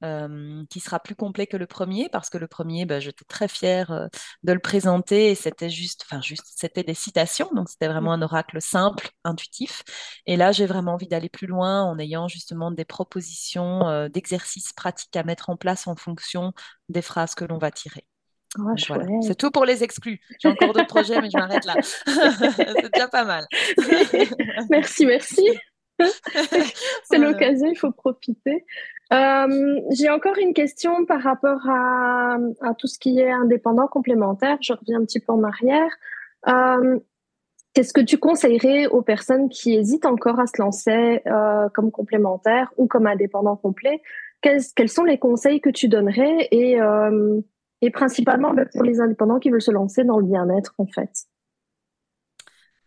euh, 0.05 0.65
qui 0.71 0.81
sera 0.81 0.99
plus 1.01 1.15
complet 1.15 1.47
que 1.47 1.57
le 1.57 1.67
premier, 1.67 2.09
parce 2.09 2.31
que 2.31 2.39
le 2.39 2.49
premier, 2.49 2.87
bah, 2.87 3.01
j'étais 3.01 3.25
très 3.27 3.49
fière 3.49 3.93
euh, 3.93 4.09
de 4.43 4.53
le 4.53 4.59
présenter. 4.59 5.31
Et 5.31 5.35
c'était 5.37 5.71
juste, 5.71 6.05
enfin, 6.11 6.21
juste, 6.21 6.47
c'était 6.57 6.83
des 6.83 6.95
citations. 6.95 7.49
Donc, 7.55 7.69
c'était 7.69 7.89
vraiment 7.89 8.13
un 8.13 8.23
oracle 8.23 8.61
simple, 8.61 9.11
intuitif. 9.25 9.85
Et 10.27 10.37
là, 10.37 10.51
j'ai 10.53 10.67
vraiment 10.67 10.95
envie 10.95 11.09
d'aller 11.09 11.29
plus 11.29 11.47
loin 11.47 11.85
en 11.85 11.99
ayant 11.99 12.27
justement 12.29 12.73
des 12.73 12.85
propositions 12.85 14.09
d'exercices 14.09 14.73
pratiques 14.73 15.17
à 15.17 15.23
mettre 15.23 15.51
en 15.51 15.57
place 15.57 15.87
en 15.87 15.97
fonction 15.97 16.53
des 16.89 17.03
phrases 17.03 17.35
que 17.37 17.45
l'on 17.45 17.59
va 17.59 17.71
tirer. 17.71 18.05
Oh, 18.59 18.63
voilà. 18.89 19.05
C'est 19.23 19.37
tout 19.37 19.51
pour 19.51 19.65
les 19.65 19.85
exclus. 19.85 20.21
J'ai 20.41 20.49
encore 20.49 20.73
d'autres 20.73 20.87
projets, 20.87 21.21
mais 21.21 21.31
je 21.31 21.39
m'arrête 21.39 21.65
là. 21.65 21.75
c'est 21.83 22.93
déjà 22.93 23.09
pas 23.09 23.25
mal. 23.25 23.47
merci, 24.71 25.07
merci. 25.07 25.47
c'est 27.05 27.19
l'occasion, 27.19 27.69
il 27.69 27.77
faut 27.77 27.93
profiter. 27.93 28.65
Euh, 29.13 29.81
J'ai 29.93 30.11
encore 30.11 30.39
une 30.39 30.55
question 30.55 31.05
par 31.05 31.23
rapport 31.23 31.61
à, 31.69 32.39
à, 32.61 32.75
tout 32.75 32.87
ce 32.87 32.99
qui 32.99 33.21
est 33.21 33.31
indépendant 33.31 33.87
complémentaire. 33.87 34.57
Je 34.61 34.73
reviens 34.73 35.01
un 35.01 35.05
petit 35.05 35.21
peu 35.21 35.33
en 35.33 35.45
arrière. 35.45 35.91
Euh, 36.49 36.99
Qu'est-ce 37.73 37.93
que 37.93 38.01
tu 38.01 38.19
conseillerais 38.19 38.89
aux 38.89 39.03
personnes 39.03 39.49
qui 39.49 39.75
hésitent 39.75 40.07
encore 40.07 40.41
à 40.41 40.49
se 40.49 40.61
lancer 40.61 41.23
euh, 41.27 41.69
comme 41.73 41.93
complémentaire 41.93 42.73
ou 42.77 42.89
comme 42.89 43.07
indépendant 43.07 43.55
complet? 43.55 44.03
Quels, 44.41 44.61
quels, 44.75 44.89
sont 44.89 45.05
les 45.05 45.19
conseils 45.19 45.61
que 45.61 45.71
tu 45.71 45.87
donnerais 45.87 46.49
et 46.51 46.81
et 47.83 47.91
principalement 47.91 48.53
bah, 48.55 48.67
pour 48.67 48.83
les 48.83 49.01
indépendants 49.01 49.39
qui 49.39 49.51
veulent 49.51 49.63
se 49.63 49.71
lancer 49.71 50.05
dans 50.05 50.19
le 50.19 50.27
bien-être, 50.27 50.75
en 50.79 50.87
fait. 50.87 51.27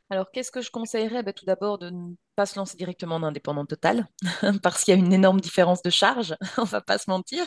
Alors, 0.09 0.29
qu'est-ce 0.31 0.51
que 0.51 0.61
je 0.61 0.69
conseillerais 0.69 1.23
bah, 1.23 1.33
Tout 1.33 1.45
d'abord, 1.45 1.79
de 1.79 1.89
ne 1.89 2.13
pas 2.35 2.45
se 2.45 2.59
lancer 2.59 2.77
directement 2.77 3.15
en 3.15 3.23
indépendant 3.23 3.65
total, 3.65 4.07
parce 4.61 4.83
qu'il 4.83 4.93
y 4.93 4.97
a 4.97 4.99
une 4.99 5.13
énorme 5.13 5.39
différence 5.39 5.81
de 5.81 5.89
charge, 5.89 6.35
on 6.57 6.65
va 6.65 6.81
pas 6.81 6.97
se 6.97 7.09
mentir. 7.09 7.45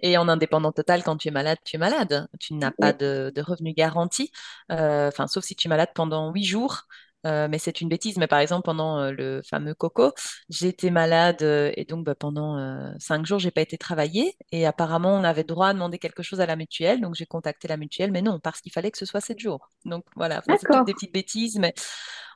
Et 0.00 0.16
en 0.16 0.28
indépendant 0.28 0.72
total, 0.72 1.02
quand 1.02 1.16
tu 1.16 1.28
es 1.28 1.30
malade, 1.30 1.58
tu 1.64 1.76
es 1.76 1.78
malade. 1.78 2.26
Tu 2.40 2.54
n'as 2.54 2.70
pas 2.70 2.92
de, 2.92 3.32
de 3.34 3.42
revenus 3.42 3.74
garantis, 3.74 4.30
euh, 4.72 5.08
enfin, 5.08 5.26
sauf 5.26 5.44
si 5.44 5.56
tu 5.56 5.68
es 5.68 5.70
malade 5.70 5.90
pendant 5.94 6.32
huit 6.32 6.44
jours. 6.44 6.84
Euh, 7.26 7.48
mais 7.50 7.58
c'est 7.58 7.80
une 7.80 7.88
bêtise. 7.88 8.16
Mais 8.18 8.26
par 8.28 8.38
exemple, 8.38 8.64
pendant 8.64 8.98
euh, 9.00 9.10
le 9.10 9.42
fameux 9.42 9.74
coco, 9.74 10.12
j'étais 10.48 10.90
malade 10.90 11.42
euh, 11.42 11.72
et 11.76 11.84
donc 11.84 12.04
bah, 12.04 12.14
pendant 12.14 12.56
cinq 12.98 13.26
jours, 13.26 13.38
j'ai 13.38 13.50
pas 13.50 13.60
été 13.60 13.76
travailler. 13.76 14.36
Et 14.52 14.66
apparemment, 14.66 15.14
on 15.14 15.24
avait 15.24 15.44
droit 15.44 15.68
à 15.68 15.74
demander 15.74 15.98
quelque 15.98 16.22
chose 16.22 16.40
à 16.40 16.46
la 16.46 16.56
mutuelle. 16.56 17.00
Donc 17.00 17.14
j'ai 17.14 17.26
contacté 17.26 17.68
la 17.68 17.76
mutuelle, 17.76 18.12
mais 18.12 18.22
non, 18.22 18.38
parce 18.40 18.60
qu'il 18.60 18.72
fallait 18.72 18.90
que 18.90 18.98
ce 18.98 19.06
soit 19.06 19.20
sept 19.20 19.38
jours. 19.38 19.70
Donc 19.84 20.04
voilà, 20.14 20.42
c'est 20.46 20.58
toutes 20.58 20.86
des 20.86 20.94
petites 20.94 21.12
bêtises, 21.12 21.58
mais 21.58 21.74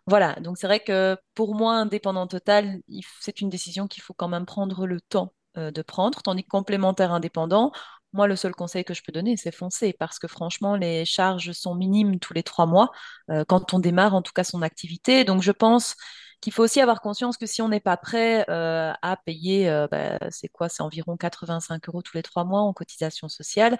voilà. 0.06 0.34
Donc 0.40 0.58
c'est 0.58 0.66
vrai 0.66 0.80
que 0.80 1.16
pour 1.34 1.54
moi, 1.54 1.74
indépendant 1.74 2.26
total, 2.26 2.80
c'est 3.20 3.40
une 3.40 3.48
décision 3.48 3.86
qu'il 3.86 4.02
faut 4.02 4.14
quand 4.14 4.28
même 4.28 4.46
prendre 4.46 4.86
le 4.86 5.00
temps 5.00 5.32
de 5.56 5.82
prendre, 5.82 6.22
tandis 6.22 6.44
que 6.44 6.48
complémentaire 6.48 7.12
indépendant, 7.12 7.72
moi, 8.12 8.26
le 8.26 8.36
seul 8.36 8.54
conseil 8.54 8.84
que 8.84 8.94
je 8.94 9.02
peux 9.02 9.12
donner, 9.12 9.36
c'est 9.36 9.52
foncer, 9.52 9.92
parce 9.92 10.18
que 10.18 10.26
franchement, 10.28 10.76
les 10.76 11.04
charges 11.04 11.52
sont 11.52 11.74
minimes 11.74 12.18
tous 12.18 12.32
les 12.34 12.42
trois 12.42 12.66
mois, 12.66 12.90
euh, 13.30 13.44
quand 13.46 13.72
on 13.74 13.78
démarre 13.78 14.14
en 14.14 14.22
tout 14.22 14.32
cas 14.32 14.44
son 14.44 14.62
activité. 14.62 15.24
Donc, 15.24 15.42
je 15.42 15.52
pense 15.52 15.94
qu'il 16.40 16.52
faut 16.52 16.64
aussi 16.64 16.80
avoir 16.80 17.00
conscience 17.00 17.36
que 17.36 17.46
si 17.46 17.62
on 17.62 17.68
n'est 17.68 17.80
pas 17.80 17.96
prêt 17.96 18.44
euh, 18.50 18.92
à 19.02 19.16
payer, 19.16 19.68
euh, 19.68 19.86
bah, 19.90 20.18
c'est 20.30 20.48
quoi, 20.48 20.68
c'est 20.68 20.82
environ 20.82 21.16
85 21.16 21.88
euros 21.88 22.02
tous 22.02 22.16
les 22.16 22.22
trois 22.22 22.44
mois 22.44 22.60
en 22.60 22.72
cotisation 22.72 23.28
sociale. 23.28 23.78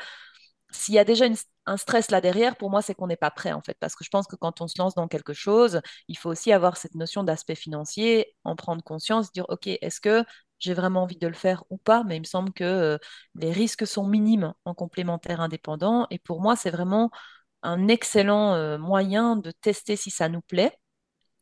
S'il 0.72 0.94
y 0.94 0.98
a 0.98 1.04
déjà 1.04 1.24
un 1.66 1.76
stress 1.76 2.10
là 2.12 2.20
derrière, 2.20 2.56
pour 2.56 2.70
moi, 2.70 2.80
c'est 2.82 2.94
qu'on 2.94 3.08
n'est 3.08 3.16
pas 3.16 3.30
prêt 3.32 3.52
en 3.52 3.60
fait, 3.60 3.76
parce 3.80 3.96
que 3.96 4.04
je 4.04 4.10
pense 4.10 4.26
que 4.28 4.36
quand 4.36 4.60
on 4.60 4.68
se 4.68 4.74
lance 4.78 4.94
dans 4.94 5.08
quelque 5.08 5.32
chose, 5.32 5.80
il 6.08 6.16
faut 6.16 6.30
aussi 6.30 6.52
avoir 6.52 6.76
cette 6.76 6.94
notion 6.94 7.24
d'aspect 7.24 7.56
financier, 7.56 8.34
en 8.44 8.54
prendre 8.56 8.82
conscience, 8.84 9.32
dire 9.32 9.46
ok, 9.48 9.66
est-ce 9.66 10.00
que 10.00 10.24
j'ai 10.60 10.74
vraiment 10.74 11.02
envie 11.02 11.16
de 11.16 11.26
le 11.26 11.34
faire 11.34 11.64
ou 11.70 11.78
pas, 11.78 12.04
mais 12.04 12.16
il 12.16 12.20
me 12.20 12.24
semble 12.24 12.52
que 12.52 12.98
les 13.34 13.50
risques 13.52 13.86
sont 13.86 14.06
minimes 14.06 14.54
en 14.64 14.74
complémentaire 14.74 15.40
indépendant. 15.40 16.06
Et 16.10 16.18
pour 16.18 16.40
moi, 16.40 16.54
c'est 16.54 16.70
vraiment 16.70 17.10
un 17.62 17.88
excellent 17.88 18.78
moyen 18.78 19.36
de 19.36 19.50
tester 19.50 19.96
si 19.96 20.10
ça 20.10 20.28
nous 20.28 20.42
plaît. 20.42 20.78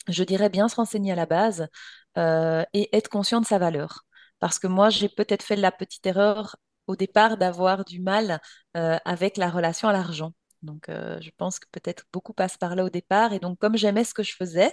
Je 0.08 0.24
dirais 0.24 0.48
bien 0.48 0.68
se 0.68 0.76
renseigner 0.76 1.12
à 1.12 1.16
la 1.16 1.26
base 1.26 1.68
et 2.16 2.96
être 2.96 3.08
conscient 3.08 3.40
de 3.40 3.46
sa 3.46 3.58
valeur. 3.58 4.04
Parce 4.40 4.58
que 4.58 4.66
moi, 4.66 4.88
j'ai 4.88 5.08
peut-être 5.08 5.42
fait 5.42 5.56
la 5.56 5.72
petite 5.72 6.06
erreur 6.06 6.56
au 6.86 6.96
départ 6.96 7.36
d'avoir 7.36 7.84
du 7.84 8.00
mal 8.00 8.40
avec 8.74 9.36
la 9.36 9.50
relation 9.50 9.88
à 9.88 9.92
l'argent. 9.92 10.32
Donc, 10.62 10.86
je 10.88 11.30
pense 11.36 11.58
que 11.58 11.66
peut-être 11.70 12.04
beaucoup 12.12 12.32
passent 12.32 12.56
par 12.56 12.74
là 12.74 12.84
au 12.84 12.90
départ. 12.90 13.32
Et 13.32 13.38
donc, 13.38 13.58
comme 13.58 13.76
j'aimais 13.76 14.04
ce 14.04 14.14
que 14.14 14.22
je 14.22 14.34
faisais, 14.34 14.72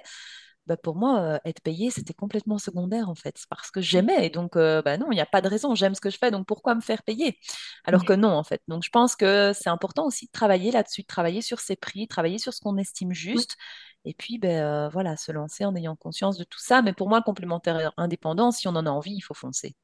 bah, 0.67 0.77
pour 0.77 0.95
moi, 0.95 1.19
euh, 1.19 1.39
être 1.45 1.61
payé, 1.61 1.91
c'était 1.91 2.13
complètement 2.13 2.57
secondaire 2.57 3.09
en 3.09 3.15
fait, 3.15 3.45
parce 3.49 3.69
que 3.69 3.81
j'aimais. 3.81 4.25
Et 4.25 4.29
donc, 4.29 4.55
euh, 4.55 4.81
bah, 4.81 4.97
non, 4.97 5.07
il 5.11 5.15
n'y 5.15 5.21
a 5.21 5.25
pas 5.25 5.41
de 5.41 5.47
raison, 5.47 5.75
j'aime 5.75 5.93
ce 5.93 6.01
que 6.01 6.09
je 6.09 6.17
fais, 6.17 6.31
donc 6.31 6.47
pourquoi 6.47 6.73
me 6.73 6.81
faire 6.81 7.03
payer? 7.03 7.37
Alors 7.83 8.03
que 8.03 8.13
non, 8.13 8.29
en 8.29 8.43
fait. 8.43 8.61
Donc, 8.67 8.83
je 8.83 8.89
pense 8.89 9.15
que 9.15 9.53
c'est 9.53 9.69
important 9.69 10.05
aussi 10.07 10.25
de 10.25 10.31
travailler 10.31 10.71
là-dessus, 10.71 11.01
de 11.01 11.07
travailler 11.07 11.41
sur 11.41 11.59
ses 11.59 11.75
prix, 11.75 12.07
travailler 12.07 12.39
sur 12.39 12.53
ce 12.53 12.61
qu'on 12.61 12.77
estime 12.77 13.13
juste. 13.13 13.57
Et 14.05 14.13
puis, 14.13 14.39
ben, 14.39 14.63
euh, 14.63 14.89
voilà, 14.89 15.17
se 15.17 15.31
lancer 15.31 15.65
en 15.65 15.75
ayant 15.75 15.95
conscience 15.95 16.37
de 16.37 16.43
tout 16.43 16.59
ça. 16.59 16.81
Mais 16.81 16.93
pour 16.93 17.09
moi, 17.09 17.19
le 17.19 17.23
complémentaire 17.23 17.93
indépendant, 17.97 18.51
si 18.51 18.67
on 18.67 18.75
en 18.75 18.85
a 18.85 18.89
envie, 18.89 19.13
il 19.13 19.21
faut 19.21 19.33
foncer. 19.33 19.75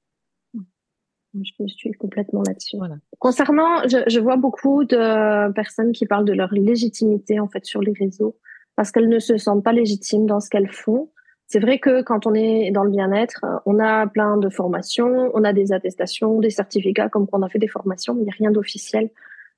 Je 1.34 1.64
me 1.64 1.68
suis 1.68 1.92
complètement 1.94 2.44
là-dessus. 2.46 2.78
Voilà. 2.78 2.96
Concernant, 3.20 3.88
je, 3.88 4.04
je, 4.08 4.20
vois 4.20 4.36
beaucoup 4.36 4.84
de 4.84 5.52
personnes 5.54 5.94
qui 5.94 6.06
parlent 6.06 6.26
de 6.26 6.34
leur 6.34 6.52
légitimité 6.52 7.40
en 7.40 7.48
fait 7.48 7.66
sur 7.66 7.82
les 7.82 7.94
réseaux 7.94 8.36
parce 8.76 8.92
qu'elles 8.92 9.10
ne 9.10 9.20
se 9.20 9.38
sentent 9.38 9.64
pas 9.64 9.74
légitimes 9.74 10.26
dans 10.26 10.40
ce 10.40 10.50
qu'elles 10.50 10.72
font. 10.72 11.10
C'est 11.48 11.60
vrai 11.60 11.80
que 11.80 12.02
quand 12.02 12.28
on 12.28 12.34
est 12.34 12.72
dans 12.72 12.84
le 12.84 12.92
bien-être, 12.92 13.46
on 13.66 13.80
a 13.80 14.08
plein 14.08 14.38
de 14.38 14.50
formations, 14.50 15.32
on 15.34 15.44
a 15.44 15.52
des 15.52 15.74
attestations, 15.74 16.40
des 16.40 16.50
certificats 16.50 17.10
comme 17.10 17.28
qu'on 17.28 17.42
a 17.42 17.50
fait 17.50 17.60
des 17.60 17.68
formations, 17.68 18.14
mais 18.14 18.22
il 18.22 18.26
n'y 18.26 18.32
a 18.32 18.36
rien 18.38 18.52
d'officiel. 18.52 19.10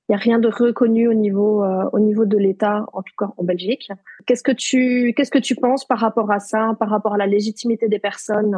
Il 0.09 0.11
n'y 0.11 0.15
a 0.15 0.17
rien 0.17 0.39
de 0.39 0.49
reconnu 0.49 1.07
au 1.07 1.13
niveau, 1.13 1.63
euh, 1.63 1.89
au 1.93 1.99
niveau 1.99 2.25
de 2.25 2.37
l'État, 2.37 2.87
en 2.91 3.03
tout 3.03 3.13
cas 3.17 3.29
en 3.37 3.43
Belgique. 3.43 3.89
Qu'est-ce 4.25 4.43
que 4.43 4.51
tu, 4.51 5.13
qu'est-ce 5.15 5.31
que 5.31 5.39
tu 5.39 5.55
penses 5.55 5.85
par 5.85 5.99
rapport 5.99 6.31
à 6.31 6.39
ça, 6.39 6.75
par 6.79 6.89
rapport 6.89 7.13
à 7.13 7.17
la 7.17 7.27
légitimité 7.27 7.87
des 7.87 7.99
personnes? 7.99 8.57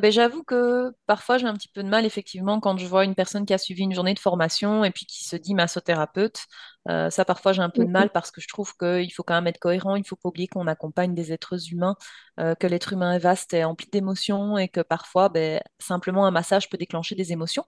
Ben, 0.00 0.10
j'avoue 0.10 0.42
que 0.42 0.92
parfois 1.06 1.38
j'ai 1.38 1.46
un 1.46 1.54
petit 1.54 1.68
peu 1.68 1.82
de 1.82 1.88
mal 1.88 2.04
effectivement 2.04 2.58
quand 2.60 2.76
je 2.78 2.86
vois 2.86 3.04
une 3.04 3.14
personne 3.14 3.46
qui 3.46 3.54
a 3.54 3.58
suivi 3.58 3.82
une 3.82 3.94
journée 3.94 4.12
de 4.12 4.18
formation 4.18 4.84
et 4.84 4.90
puis 4.90 5.06
qui 5.06 5.24
se 5.24 5.36
dit 5.36 5.54
massothérapeute. 5.54 6.46
Euh, 6.88 7.10
ça 7.10 7.24
parfois 7.24 7.52
j'ai 7.52 7.62
un 7.62 7.70
peu 7.70 7.84
de 7.84 7.90
mal 7.90 8.10
parce 8.10 8.30
que 8.32 8.40
je 8.40 8.48
trouve 8.48 8.76
qu'il 8.76 9.12
faut 9.12 9.22
quand 9.22 9.34
même 9.34 9.46
être 9.46 9.58
cohérent, 9.60 9.94
il 9.96 10.04
faut 10.04 10.16
pas 10.16 10.28
oublier 10.28 10.48
qu'on 10.48 10.66
accompagne 10.66 11.14
des 11.14 11.32
êtres 11.32 11.72
humains, 11.72 11.96
euh, 12.40 12.54
que 12.56 12.66
l'être 12.66 12.92
humain 12.92 13.14
est 13.14 13.18
vaste 13.20 13.54
et 13.54 13.64
empli 13.64 13.88
d'émotions 13.90 14.58
et 14.58 14.68
que 14.68 14.80
parfois 14.80 15.28
ben, 15.28 15.60
simplement 15.78 16.26
un 16.26 16.32
massage 16.32 16.68
peut 16.68 16.76
déclencher 16.76 17.14
des 17.14 17.32
émotions. 17.32 17.64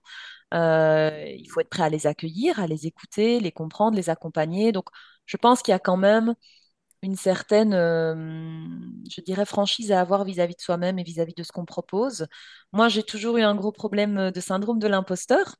Euh, 0.53 1.25
il 1.37 1.47
faut 1.49 1.61
être 1.61 1.69
prêt 1.69 1.83
à 1.83 1.89
les 1.89 2.07
accueillir, 2.07 2.59
à 2.59 2.67
les 2.67 2.87
écouter, 2.87 3.39
les 3.39 3.51
comprendre, 3.53 3.95
les 3.95 4.09
accompagner. 4.09 4.71
Donc 4.73 4.89
je 5.25 5.37
pense 5.37 5.61
qu'il 5.61 5.71
y 5.71 5.75
a 5.75 5.79
quand 5.79 5.97
même 5.97 6.35
une 7.03 7.15
certaine, 7.15 7.73
je 9.09 9.21
dirais, 9.21 9.45
franchise 9.45 9.91
à 9.91 10.01
avoir 10.01 10.23
vis-à-vis 10.23 10.55
de 10.55 10.61
soi-même 10.61 10.99
et 10.99 11.03
vis-à-vis 11.03 11.33
de 11.33 11.43
ce 11.43 11.51
qu'on 11.51 11.65
propose. 11.65 12.27
Moi, 12.73 12.89
j'ai 12.89 13.03
toujours 13.03 13.37
eu 13.37 13.43
un 13.43 13.55
gros 13.55 13.71
problème 13.71 14.31
de 14.31 14.39
syndrome 14.39 14.79
de 14.79 14.87
l'imposteur. 14.87 15.55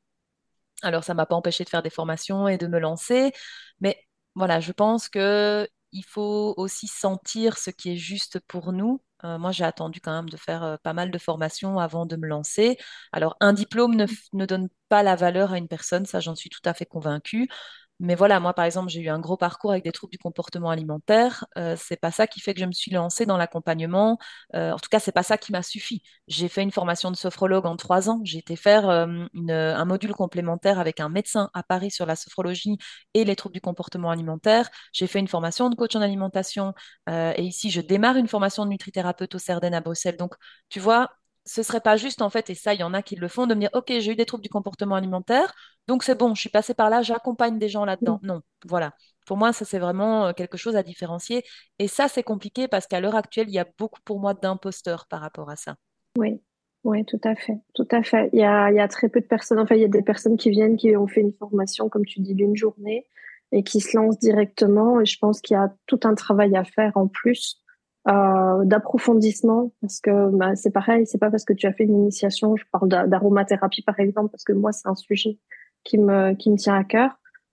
Alors, 0.84 1.04
ça 1.04 1.14
ne 1.14 1.18
m'a 1.18 1.26
pas 1.26 1.36
empêché 1.36 1.64
de 1.64 1.70
faire 1.70 1.84
des 1.84 1.90
formations 1.90 2.48
et 2.48 2.58
de 2.58 2.68
me 2.68 2.80
lancer, 2.80 3.32
mais 3.80 3.98
voilà, 4.36 4.60
je 4.60 4.72
pense 4.72 5.10
que 5.10 5.68
il 5.94 6.04
faut 6.06 6.54
aussi 6.58 6.88
sentir 6.88 7.58
ce 7.58 7.70
qui 7.72 7.92
est 7.94 7.98
juste 7.98 8.40
pour 8.48 8.74
nous. 8.74 9.02
Euh, 9.24 9.40
moi, 9.40 9.52
j'ai 9.52 9.64
attendu 9.64 10.02
quand 10.02 10.12
même 10.14 10.30
de 10.30 10.38
faire 10.38 10.78
pas 10.84 10.94
mal 10.94 11.10
de 11.12 11.18
formations 11.18 11.80
avant 11.80 12.06
de 12.06 12.16
me 12.18 12.28
lancer. 12.28 12.78
Alors, 13.12 13.36
un 13.40 13.54
diplôme 13.54 13.96
ne, 13.96 14.06
ne 14.34 14.46
donne 14.46 14.70
pas 14.90 15.02
la 15.02 15.16
valeur 15.16 15.54
à 15.54 15.58
une 15.58 15.68
personne, 15.68 16.06
ça 16.06 16.20
j'en 16.20 16.36
suis 16.36 16.50
tout 16.50 16.62
à 16.66 16.74
fait 16.74 16.86
convaincue. 16.86 17.50
Mais 18.00 18.14
voilà, 18.16 18.40
moi, 18.40 18.54
par 18.54 18.66
exemple, 18.66 18.90
j'ai 18.90 19.02
eu 19.02 19.10
un 19.10 19.20
gros 19.20 19.38
parcours 19.38 19.72
avec 19.72 19.84
des 19.84 19.92
troubles 19.92 20.12
du 20.12 20.20
comportement 20.20 20.70
alimentaire. 20.70 21.46
Euh, 21.58 21.76
c'est 21.78 22.00
pas 22.00 22.12
ça 22.12 22.28
qui 22.28 22.40
fait 22.40 22.54
que 22.54 22.60
je 22.60 22.66
me 22.66 22.72
suis 22.72 22.92
lancée 22.92 23.26
dans 23.26 23.38
l'accompagnement. 23.38 24.20
Euh, 24.56 24.72
en 24.72 24.78
tout 24.78 24.90
cas, 24.90 25.00
c'est 25.00 25.12
pas 25.12 25.24
ça 25.24 25.38
qui 25.38 25.52
m'a 25.52 25.64
suffi. 25.64 26.04
J'ai 26.28 26.48
fait 26.48 26.62
une 26.62 26.72
formation 26.72 27.10
de 27.10 27.16
sophrologue 27.16 27.66
en 27.66 27.76
trois 27.76 28.10
ans. 28.10 28.22
J'ai 28.24 28.38
été 28.38 28.56
faire 28.56 28.88
euh, 28.90 29.26
un 29.34 29.86
module 29.86 30.14
complémentaire 30.14 30.80
avec 30.80 31.00
un 31.00 31.10
médecin 31.10 31.50
à 31.54 31.64
Paris 31.64 31.90
sur 31.92 32.06
la 32.06 32.16
sophrologie 32.16 32.78
et 33.14 33.24
les 33.26 33.36
troubles 33.36 33.54
du 33.56 33.62
comportement 33.62 34.12
alimentaire. 34.12 34.70
J'ai 34.94 35.08
fait 35.08 35.20
une 35.20 35.28
formation 35.28 35.70
de 35.70 35.76
coach 35.76 35.96
en 35.96 36.02
alimentation. 36.02 36.74
Euh, 37.10 37.34
et 37.36 37.44
ici, 37.44 37.72
je 37.72 37.82
démarre 37.82 38.18
une 38.18 38.28
formation 38.28 38.64
de 38.66 38.70
nutrithérapeute 38.70 39.34
au 39.36 39.40
CERDEN 39.40 39.74
à 39.74 39.82
Bruxelles. 39.82 40.18
Donc, 40.18 40.36
tu 40.70 40.80
vois, 40.80 41.10
ce 41.48 41.64
serait 41.64 41.82
pas 41.82 41.96
juste 41.96 42.22
en 42.22 42.30
fait, 42.30 42.50
et 42.50 42.56
ça, 42.56 42.74
il 42.74 42.80
y 42.80 42.84
en 42.84 42.94
a 42.94 43.02
qui 43.02 43.16
le 43.16 43.28
font, 43.28 43.48
de 43.48 43.56
me 43.56 43.62
dire, 43.62 43.70
OK, 43.74 43.88
j'ai 43.88 44.12
eu 44.12 44.16
des 44.16 44.26
troubles 44.26 44.44
du 44.44 44.50
comportement 44.50 44.96
alimentaire, 44.96 45.54
donc 45.88 46.04
c'est 46.04 46.18
bon, 46.18 46.36
je 46.36 46.42
suis 46.42 46.50
passée 46.50 46.74
par 46.74 46.90
là, 46.90 47.02
j'accompagne 47.02 47.58
des 47.58 47.70
gens 47.70 47.86
là-dedans. 47.86 48.20
Mm. 48.22 48.28
Non, 48.28 48.42
voilà. 48.66 48.94
Pour 49.26 49.38
moi, 49.38 49.54
ça, 49.54 49.66
c'est 49.66 49.80
vraiment 49.80 50.28
euh, 50.28 50.34
quelque 50.34 50.58
chose 50.58 50.76
à 50.76 50.84
différencier. 50.84 51.44
Et 51.80 51.88
ça, 51.88 52.08
c'est 52.08 52.24
compliqué 52.24 52.68
parce 52.68 52.88
qu'à 52.88 53.00
l'heure 53.00 53.16
actuelle, 53.16 53.48
il 53.50 53.54
y 53.54 53.60
a 53.60 53.66
beaucoup 53.78 54.00
pour 54.04 54.20
moi 54.20 54.34
d'imposteurs 54.34 55.08
par 55.08 55.22
rapport 55.22 55.50
à 55.50 55.56
ça. 55.56 55.76
Oui, 56.18 56.42
oui, 56.84 57.06
tout 57.06 57.20
à 57.24 57.36
fait, 57.36 57.58
tout 57.74 57.88
à 57.92 58.04
fait. 58.04 58.30
Il 58.34 58.40
y 58.40 58.44
a, 58.44 58.70
il 58.72 58.76
y 58.76 58.80
a 58.80 58.88
très 58.88 59.10
peu 59.10 59.22
de 59.22 59.26
personnes, 59.26 59.60
enfin, 59.60 59.76
il 59.76 59.82
y 59.82 59.86
a 59.86 59.90
des 59.90 60.02
personnes 60.02 60.38
qui 60.38 60.50
viennent, 60.50 60.78
qui 60.78 60.96
ont 60.96 61.08
fait 61.08 61.22
une 61.22 61.34
formation, 61.34 61.90
comme 61.90 62.06
tu 62.06 62.20
dis, 62.20 62.36
d'une 62.36 62.56
journée 62.56 63.06
et 63.54 63.64
qui 63.64 63.80
se 63.80 63.96
lancent 63.96 64.20
directement. 64.20 65.00
Et 65.00 65.06
je 65.06 65.18
pense 65.20 65.42
qu'il 65.42 65.56
y 65.56 65.58
a 65.58 65.74
tout 65.86 66.00
un 66.04 66.16
travail 66.16 66.56
à 66.56 66.64
faire 66.66 66.96
en 66.96 67.08
plus 67.08 67.62
euh, 68.08 68.64
d'approfondissement 68.66 69.72
parce 69.82 70.00
que 70.00 70.30
bah, 70.32 70.56
c'est 70.56 70.72
pareil, 70.72 71.06
c'est 71.06 71.18
pas 71.18 71.30
parce 71.30 71.46
que 71.46 71.54
tu 71.54 71.68
as 71.68 71.74
fait 71.74 71.84
une 71.84 71.96
initiation, 71.96 72.56
je 72.56 72.64
parle 72.72 72.88
d'aromathérapie 72.88 73.82
par 73.84 74.00
exemple, 74.00 74.30
parce 74.32 74.44
que 74.44 74.54
moi 74.54 74.72
c'est 74.72 74.88
un 74.88 74.96
sujet 74.96 75.38
qui 75.84 75.98
me 75.98 76.34
qui 76.34 76.50
me 76.52 76.58
tient 76.58 76.76
à 76.76 76.84
cœur 76.84 77.12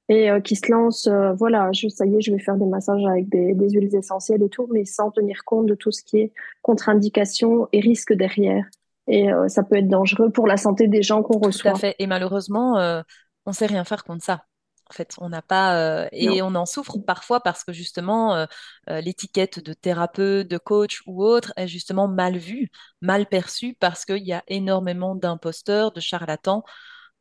et 0.09 0.31
euh, 0.31 0.41
qui 0.41 0.55
se 0.57 0.71
lance, 0.71 1.07
euh, 1.07 1.33
voilà, 1.33 1.73
je, 1.73 1.89
ça 1.89 2.05
y 2.07 2.15
est, 2.17 2.21
je 2.21 2.31
vais 2.31 2.39
faire 2.39 2.57
des 2.57 2.67
massages 2.67 3.05
avec 3.07 3.29
des, 3.31 3.55
des 3.55 3.71
huiles 3.71 3.95
essentielles 3.95 4.43
et 4.43 4.49
tout, 4.51 4.69
mais 4.71 4.85
sans 4.85 5.11
tenir 5.11 5.45
compte 5.45 5.67
de 5.67 5.75
tout 5.75 5.91
ce 5.91 6.03
qui 6.05 6.19
est 6.19 6.33
contre-indication 6.63 7.69
et 7.73 7.81
risque 7.81 8.13
derrière. 8.13 8.67
Et 9.07 9.29
ça 9.49 9.63
peut 9.63 9.77
être 9.77 9.89
dangereux 9.89 10.31
pour 10.31 10.47
la 10.47 10.57
santé 10.57 10.89
des 10.89 11.03
gens 11.03 11.23
qu'on 11.23 11.39
Tout 11.39 11.45
à 11.45 11.47
reçoit. 11.49 11.75
fait. 11.75 11.95
Et 11.99 12.07
malheureusement, 12.07 13.03
on 13.45 13.53
sait 13.53 13.67
rien 13.67 13.85
faire 13.85 14.03
contre 14.03 14.25
ça. 14.25 14.45
En 14.95 14.97
fait, 14.97 15.15
on 15.19 15.29
n'a 15.29 15.43
pas 15.43 15.77
euh, 16.05 16.09
et 16.13 16.41
Non. 16.41 16.43
on 16.43 16.55
en 16.55 16.67
souffre 16.67 16.99
parfois 16.99 17.41
parce 17.41 17.65
que 17.65 17.73
justement 17.73 18.35
euh, 18.37 18.47
euh, 18.91 19.01
l'étiquette 19.01 19.59
de 19.61 19.73
thérapeute, 19.73 20.47
de 20.49 20.59
coach 20.59 21.03
ou 21.07 21.25
autre 21.25 21.53
est 21.57 21.67
justement 21.69 22.07
mal 22.09 22.37
vue, 22.39 22.71
mal 23.01 23.27
perçue 23.27 23.75
parce 23.81 24.05
qu'il 24.05 24.25
y 24.25 24.33
a 24.33 24.45
énormément 24.47 25.17
d'imposteurs, 25.17 25.91
de 25.93 26.01
charlatans 26.01 26.65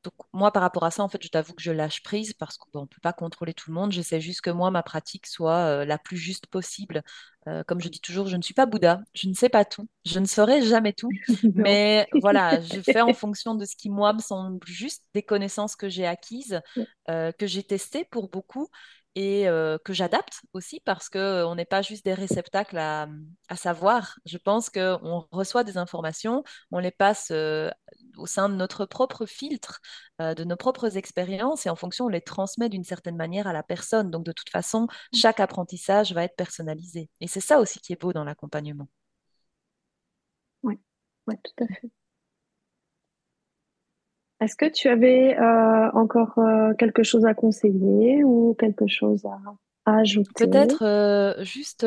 Donc 0.04 0.14
moi, 0.34 0.52
par 0.52 0.62
rapport 0.62 0.84
à 0.84 0.92
ça, 0.92 1.04
en 1.04 1.10
fait, 1.10 1.24
je 1.24 1.30
t'avoue 1.30 1.54
que 1.54 1.62
je 1.62 1.72
lâche 1.72 2.04
prise 2.04 2.34
parce 2.34 2.58
qu'on 2.58 2.82
ne 2.82 2.86
peut 2.86 3.02
pas 3.02 3.14
contrôler 3.14 3.54
tout 3.54 3.70
le 3.70 3.76
monde. 3.76 3.92
J'essaie 3.92 4.20
juste 4.20 4.42
que 4.42 4.50
moi, 4.50 4.70
ma 4.72 4.84
pratique 4.84 5.28
soit 5.28 5.66
euh, 5.66 5.86
la 5.86 5.98
plus 5.98 6.18
juste 6.18 6.48
possible. 6.48 7.04
Euh, 7.48 7.64
comme 7.68 7.82
je 7.82 7.90
dis 7.90 8.00
toujours, 8.00 8.28
je 8.28 8.38
ne 8.38 8.42
suis 8.42 8.54
pas 8.54 8.66
Bouddha, 8.66 9.02
je 9.14 9.28
ne 9.28 9.34
sais 9.34 9.50
pas 9.50 9.66
tout, 9.66 9.88
je 10.06 10.18
ne 10.20 10.26
saurai 10.26 10.62
jamais 10.62 10.94
tout, 10.94 11.10
mais 11.56 12.08
voilà, 12.22 12.62
je 12.62 12.80
fais 12.82 13.02
en 13.02 13.14
fonction 13.14 13.56
de 13.56 13.66
ce 13.66 13.76
qui, 13.76 13.90
moi, 13.90 14.14
me 14.14 14.20
semble 14.20 14.66
juste, 14.66 15.04
des 15.14 15.24
connaissances 15.24 15.76
que 15.76 15.90
j'ai 15.90 16.06
acquises, 16.06 16.62
euh, 17.10 17.34
que 17.34 17.46
j'ai 17.46 17.64
testées 17.64 18.06
pour 18.06 18.30
beaucoup 18.30 18.70
et 19.16 19.48
euh, 19.48 19.78
que 19.86 19.94
j'adapte 19.94 20.42
aussi 20.54 20.80
parce 20.82 21.10
que 21.10 21.44
on 21.46 21.56
n'est 21.56 21.66
pas 21.66 21.82
juste 21.82 22.06
des 22.06 22.14
réceptacles 22.14 22.78
à, 22.78 23.08
à 23.50 23.56
savoir. 23.56 24.18
Je 24.26 24.38
pense 24.38 24.70
qu'on 24.70 25.28
reçoit 25.32 25.64
des 25.64 25.78
informations, 25.78 26.44
on 26.72 26.80
les 26.80 26.92
passe 26.92 27.30
euh, 27.32 27.70
au 28.18 28.26
sein 28.26 28.50
de 28.50 28.56
notre 28.56 28.86
propre 28.86 29.26
filtre, 29.26 29.80
euh, 30.22 30.34
de 30.34 30.44
nos 30.44 30.56
propres 30.56 30.98
expériences, 30.98 31.66
et 31.66 31.70
en 31.70 31.76
fonction, 31.76 32.06
on 32.06 32.10
les 32.10 32.22
transmet 32.22 32.70
d'une 32.70 32.84
certaine 32.84 33.16
manière 33.18 33.48
à 33.48 33.54
la 33.54 33.64
personne. 33.64 34.12
Donc, 34.12 34.26
de 34.26 34.32
toute 34.32 34.50
façon, 34.50 34.88
chaque 35.14 35.40
apprentissage 35.40 36.14
va 36.14 36.24
être 36.24 36.36
personnalisé. 36.36 37.10
Et 37.22 37.28
c'est 37.28 37.40
ça 37.42 37.60
aussi 37.60 37.80
qui 37.80 37.94
est 37.94 38.02
beau 38.02 38.14
dans 38.14 38.24
l'accompagnement. 38.24 38.88
Oui, 40.64 40.80
ouais, 41.28 41.38
tout 41.44 41.64
à 41.64 41.68
fait. 41.68 41.90
Est-ce 44.44 44.58
que 44.58 44.66
tu 44.66 44.90
avais 44.90 45.40
euh, 45.40 45.90
encore 45.94 46.38
euh, 46.38 46.74
quelque 46.74 47.02
chose 47.02 47.26
à 47.26 47.34
conseiller 47.34 48.26
ou 48.26 48.56
quelque 48.60 48.88
chose 48.88 49.24
à, 49.26 50.00
ajouter? 50.00 50.48
Peut-être 50.48 50.84
euh, 50.84 51.42
juste 51.46 51.86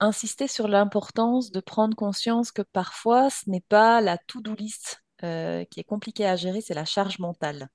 insister 0.00 0.48
sur 0.48 0.66
l'importance 0.66 1.52
de 1.52 1.60
prendre 1.60 1.96
conscience 1.96 2.50
que 2.50 2.62
parfois, 2.62 3.30
ce 3.30 3.48
n'est 3.48 3.64
pas 3.68 4.00
la 4.00 4.18
to-do 4.18 4.54
list 4.54 5.04
qui 5.20 5.80
est 5.80 5.86
compliquée 5.86 6.26
à 6.26 6.36
gérer, 6.36 6.60
c'est 6.60 6.74
la 6.74 6.84
charge 6.84 7.18
mentale. 7.18 7.68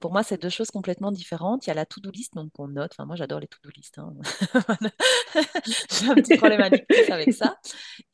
Pour 0.00 0.10
moi, 0.10 0.22
c'est 0.22 0.40
deux 0.40 0.48
choses 0.48 0.70
complètement 0.70 1.12
différentes. 1.12 1.66
Il 1.66 1.68
y 1.68 1.70
a 1.70 1.74
la 1.74 1.84
to-do 1.84 2.10
list, 2.10 2.34
donc 2.34 2.50
on 2.58 2.68
note. 2.68 2.92
Enfin, 2.94 3.04
moi, 3.04 3.14
j'adore 3.14 3.40
les 3.40 3.46
to-do 3.46 3.68
list. 3.76 3.98
hein. 3.98 4.14
J'ai 5.66 6.08
un 6.08 6.14
petit 6.14 6.38
problème 6.38 6.62
avec 6.62 7.32
ça. 7.34 7.58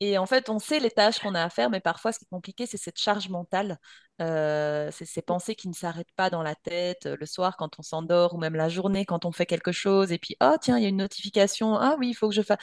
Et 0.01 0.17
en 0.17 0.25
fait, 0.25 0.49
on 0.49 0.59
sait 0.59 0.81
les 0.81 0.91
tâches 0.91 1.19
qu'on 1.19 1.35
a 1.35 1.41
à 1.41 1.49
faire, 1.49 1.69
mais 1.69 1.79
parfois, 1.79 2.11
ce 2.11 2.19
qui 2.19 2.25
est 2.25 2.29
compliqué, 2.29 2.65
c'est 2.65 2.75
cette 2.75 2.99
charge 2.99 3.29
mentale. 3.29 3.79
Euh, 4.21 4.89
c'est 4.91 5.05
ces 5.05 5.21
pensées 5.21 5.55
qui 5.55 5.67
ne 5.67 5.73
s'arrêtent 5.73 6.11
pas 6.15 6.29
dans 6.29 6.43
la 6.43 6.53
tête 6.53 7.07
euh, 7.07 7.17
le 7.19 7.25
soir 7.25 7.57
quand 7.57 7.79
on 7.79 7.81
s'endort 7.81 8.35
ou 8.35 8.37
même 8.37 8.55
la 8.55 8.69
journée 8.69 9.05
quand 9.05 9.25
on 9.25 9.31
fait 9.31 9.47
quelque 9.47 9.71
chose. 9.71 10.11
Et 10.11 10.19
puis, 10.19 10.35
oh, 10.41 10.55
tiens, 10.61 10.77
il 10.77 10.83
y 10.83 10.85
a 10.85 10.89
une 10.89 10.97
notification. 10.97 11.75
Ah 11.75 11.95
oui, 11.97 12.09
il 12.09 12.13
faut 12.13 12.29
que 12.29 12.35
je 12.35 12.41
fasse. 12.41 12.59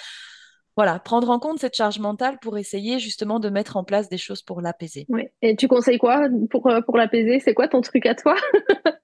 Voilà, 0.77 1.01
prendre 1.01 1.29
en 1.31 1.39
compte 1.39 1.59
cette 1.59 1.75
charge 1.75 1.99
mentale 1.99 2.39
pour 2.41 2.57
essayer 2.57 3.01
justement 3.01 3.41
de 3.41 3.51
mettre 3.51 3.77
en 3.77 3.85
place 3.85 4.09
des 4.09 4.19
choses 4.19 4.43
pour 4.43 4.61
l'apaiser. 4.61 5.07
Oui. 5.09 5.25
Et 5.43 5.57
tu 5.57 5.67
conseilles 5.67 5.99
quoi 5.99 6.29
pour, 6.49 6.69
euh, 6.69 6.81
pour 6.81 6.97
l'apaiser? 6.97 7.41
C'est 7.41 7.55
quoi 7.55 7.69
ton 7.69 7.81
truc 7.81 8.07
à 8.07 8.15
toi? 8.15 8.37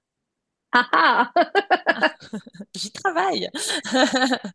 J'y 2.75 2.93
travaille. 2.93 3.49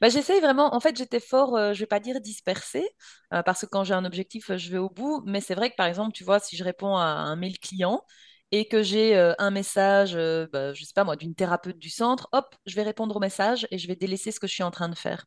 Bah, 0.00 0.08
j'essaye 0.10 0.40
vraiment. 0.40 0.74
En 0.74 0.80
fait, 0.80 0.96
j'étais 0.96 1.20
fort, 1.20 1.56
euh, 1.56 1.72
je 1.74 1.80
vais 1.80 1.86
pas 1.86 2.00
dire 2.00 2.20
dispersée, 2.20 2.88
euh, 3.34 3.42
parce 3.42 3.62
que 3.62 3.66
quand 3.66 3.84
j'ai 3.84 3.94
un 3.94 4.04
objectif, 4.04 4.50
euh, 4.50 4.58
je 4.58 4.70
vais 4.70 4.78
au 4.78 4.90
bout. 4.90 5.22
Mais 5.26 5.40
c'est 5.40 5.54
vrai 5.54 5.70
que 5.70 5.76
par 5.76 5.86
exemple, 5.86 6.12
tu 6.12 6.24
vois, 6.24 6.40
si 6.40 6.56
je 6.56 6.64
réponds 6.64 6.96
à 6.96 7.04
un 7.04 7.36
mail 7.36 7.58
client 7.58 8.02
et 8.52 8.68
que 8.68 8.82
j'ai 8.82 9.16
euh, 9.16 9.34
un 9.38 9.50
message, 9.50 10.14
euh, 10.16 10.46
bah, 10.52 10.72
je 10.74 10.84
sais 10.84 10.92
pas 10.94 11.04
moi, 11.04 11.16
d'une 11.16 11.34
thérapeute 11.34 11.78
du 11.78 11.90
centre, 11.90 12.28
hop, 12.32 12.54
je 12.66 12.74
vais 12.76 12.82
répondre 12.82 13.16
au 13.16 13.20
message 13.20 13.66
et 13.70 13.78
je 13.78 13.88
vais 13.88 13.96
délaisser 13.96 14.32
ce 14.32 14.40
que 14.40 14.46
je 14.46 14.54
suis 14.54 14.62
en 14.62 14.70
train 14.70 14.88
de 14.88 14.96
faire. 14.96 15.24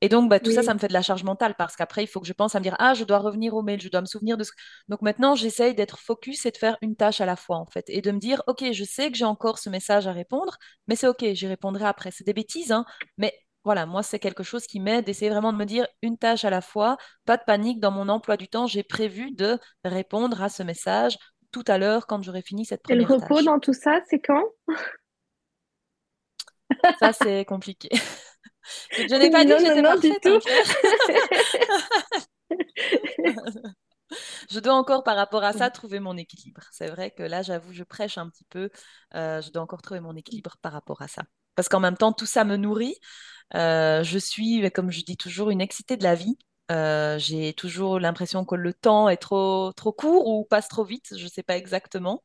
Et 0.00 0.08
donc, 0.08 0.28
bah, 0.28 0.40
tout 0.40 0.50
ça, 0.50 0.62
ça 0.62 0.74
me 0.74 0.78
fait 0.78 0.88
de 0.88 0.92
la 0.92 1.02
charge 1.02 1.24
mentale 1.24 1.54
parce 1.56 1.76
qu'après, 1.76 2.02
il 2.04 2.06
faut 2.06 2.20
que 2.20 2.26
je 2.26 2.32
pense 2.32 2.54
à 2.54 2.58
me 2.58 2.62
dire, 2.64 2.76
ah, 2.78 2.94
je 2.94 3.04
dois 3.04 3.18
revenir 3.18 3.54
au 3.54 3.62
mail, 3.62 3.80
je 3.80 3.88
dois 3.88 4.00
me 4.02 4.06
souvenir 4.06 4.36
de 4.36 4.44
ce... 4.44 4.52
Donc 4.88 5.00
maintenant, 5.02 5.34
j'essaye 5.34 5.74
d'être 5.74 5.98
focus 5.98 6.44
et 6.46 6.50
de 6.50 6.56
faire 6.58 6.76
une 6.82 6.94
tâche 6.96 7.20
à 7.20 7.26
la 7.26 7.36
fois, 7.36 7.56
en 7.56 7.66
fait, 7.66 7.84
et 7.88 8.02
de 8.02 8.10
me 8.10 8.18
dire, 8.18 8.42
OK, 8.46 8.64
je 8.72 8.84
sais 8.84 9.10
que 9.10 9.16
j'ai 9.16 9.24
encore 9.24 9.58
ce 9.58 9.70
message 9.70 10.06
à 10.06 10.12
répondre, 10.12 10.58
mais 10.88 10.96
c'est 10.96 11.08
OK, 11.08 11.24
j'y 11.32 11.46
répondrai 11.46 11.84
après. 11.86 12.10
C'est 12.10 12.24
des 12.24 12.34
bêtises, 12.34 12.72
hein, 12.72 12.84
mais 13.16 13.32
voilà, 13.64 13.86
moi, 13.86 14.02
c'est 14.02 14.18
quelque 14.18 14.42
chose 14.42 14.66
qui 14.66 14.78
m'aide 14.78 15.06
d'essayer 15.06 15.30
vraiment 15.30 15.52
de 15.52 15.56
me 15.58 15.64
dire 15.64 15.86
une 16.02 16.18
tâche 16.18 16.44
à 16.44 16.50
la 16.50 16.60
fois, 16.60 16.98
pas 17.24 17.38
de 17.38 17.42
panique 17.46 17.80
dans 17.80 17.90
mon 17.90 18.08
emploi 18.10 18.36
du 18.36 18.46
temps, 18.48 18.66
j'ai 18.66 18.82
prévu 18.82 19.30
de 19.32 19.58
répondre 19.84 20.42
à 20.42 20.50
ce 20.50 20.62
message 20.62 21.16
tout 21.50 21.64
à 21.66 21.78
l'heure 21.78 22.06
quand 22.06 22.22
j'aurai 22.22 22.42
fini 22.42 22.66
cette 22.66 22.82
Et 22.88 22.94
le 22.94 23.04
première 23.04 23.16
repos 23.20 23.36
tâche. 23.36 23.44
dans 23.44 23.58
tout 23.60 23.72
ça, 23.72 24.00
c'est 24.10 24.20
quand? 24.20 24.42
Ça, 26.98 27.12
c'est 27.12 27.44
compliqué. 27.44 27.88
Je 28.90 29.14
n'ai 29.14 29.30
pas 29.30 29.44
dit 29.44 29.52
que 29.52 29.58
j'étais 29.58 29.82
non, 29.82 29.96
du 29.96 30.08
parfaite, 30.10 30.26
hein, 30.26 30.38
tout. 30.40 30.50
Je 34.50 34.60
dois 34.60 34.74
encore, 34.74 35.02
par 35.02 35.16
rapport 35.16 35.44
à 35.44 35.52
ça, 35.52 35.70
trouver 35.70 36.00
mon 36.00 36.16
équilibre. 36.16 36.62
C'est 36.70 36.88
vrai 36.88 37.10
que 37.10 37.22
là, 37.22 37.42
j'avoue, 37.42 37.72
je 37.72 37.82
prêche 37.82 38.18
un 38.18 38.28
petit 38.28 38.44
peu. 38.44 38.70
Euh, 39.14 39.40
je 39.40 39.50
dois 39.50 39.62
encore 39.62 39.82
trouver 39.82 40.00
mon 40.00 40.14
équilibre 40.14 40.56
par 40.62 40.72
rapport 40.72 41.02
à 41.02 41.08
ça. 41.08 41.22
Parce 41.54 41.68
qu'en 41.68 41.80
même 41.80 41.96
temps, 41.96 42.12
tout 42.12 42.26
ça 42.26 42.44
me 42.44 42.56
nourrit. 42.56 42.96
Euh, 43.54 44.02
je 44.02 44.18
suis, 44.18 44.70
comme 44.72 44.90
je 44.90 45.04
dis 45.04 45.16
toujours, 45.16 45.50
une 45.50 45.60
excitée 45.60 45.96
de 45.96 46.02
la 46.02 46.14
vie. 46.14 46.36
Euh, 46.70 47.18
j'ai 47.18 47.52
toujours 47.52 48.00
l'impression 48.00 48.44
que 48.44 48.54
le 48.54 48.72
temps 48.72 49.08
est 49.08 49.18
trop, 49.18 49.72
trop 49.72 49.92
court 49.92 50.26
ou 50.26 50.44
passe 50.44 50.68
trop 50.68 50.84
vite. 50.84 51.14
Je 51.16 51.24
ne 51.24 51.28
sais 51.28 51.42
pas 51.42 51.56
exactement. 51.56 52.22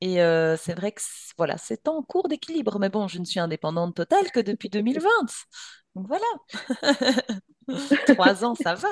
Et 0.00 0.22
euh, 0.22 0.56
c'est 0.56 0.74
vrai 0.74 0.92
que 0.92 1.00
voilà, 1.38 1.56
c'est 1.56 1.88
en 1.88 2.02
cours 2.02 2.28
d'équilibre. 2.28 2.78
Mais 2.78 2.88
bon, 2.88 3.08
je 3.08 3.18
ne 3.18 3.24
suis 3.24 3.40
indépendante 3.40 3.96
totale 3.96 4.30
que 4.30 4.40
depuis 4.40 4.68
2020. 4.68 5.08
Donc 5.94 6.06
voilà, 6.08 6.24
trois 8.14 8.44
ans, 8.44 8.54
ça 8.54 8.74
va. 8.74 8.88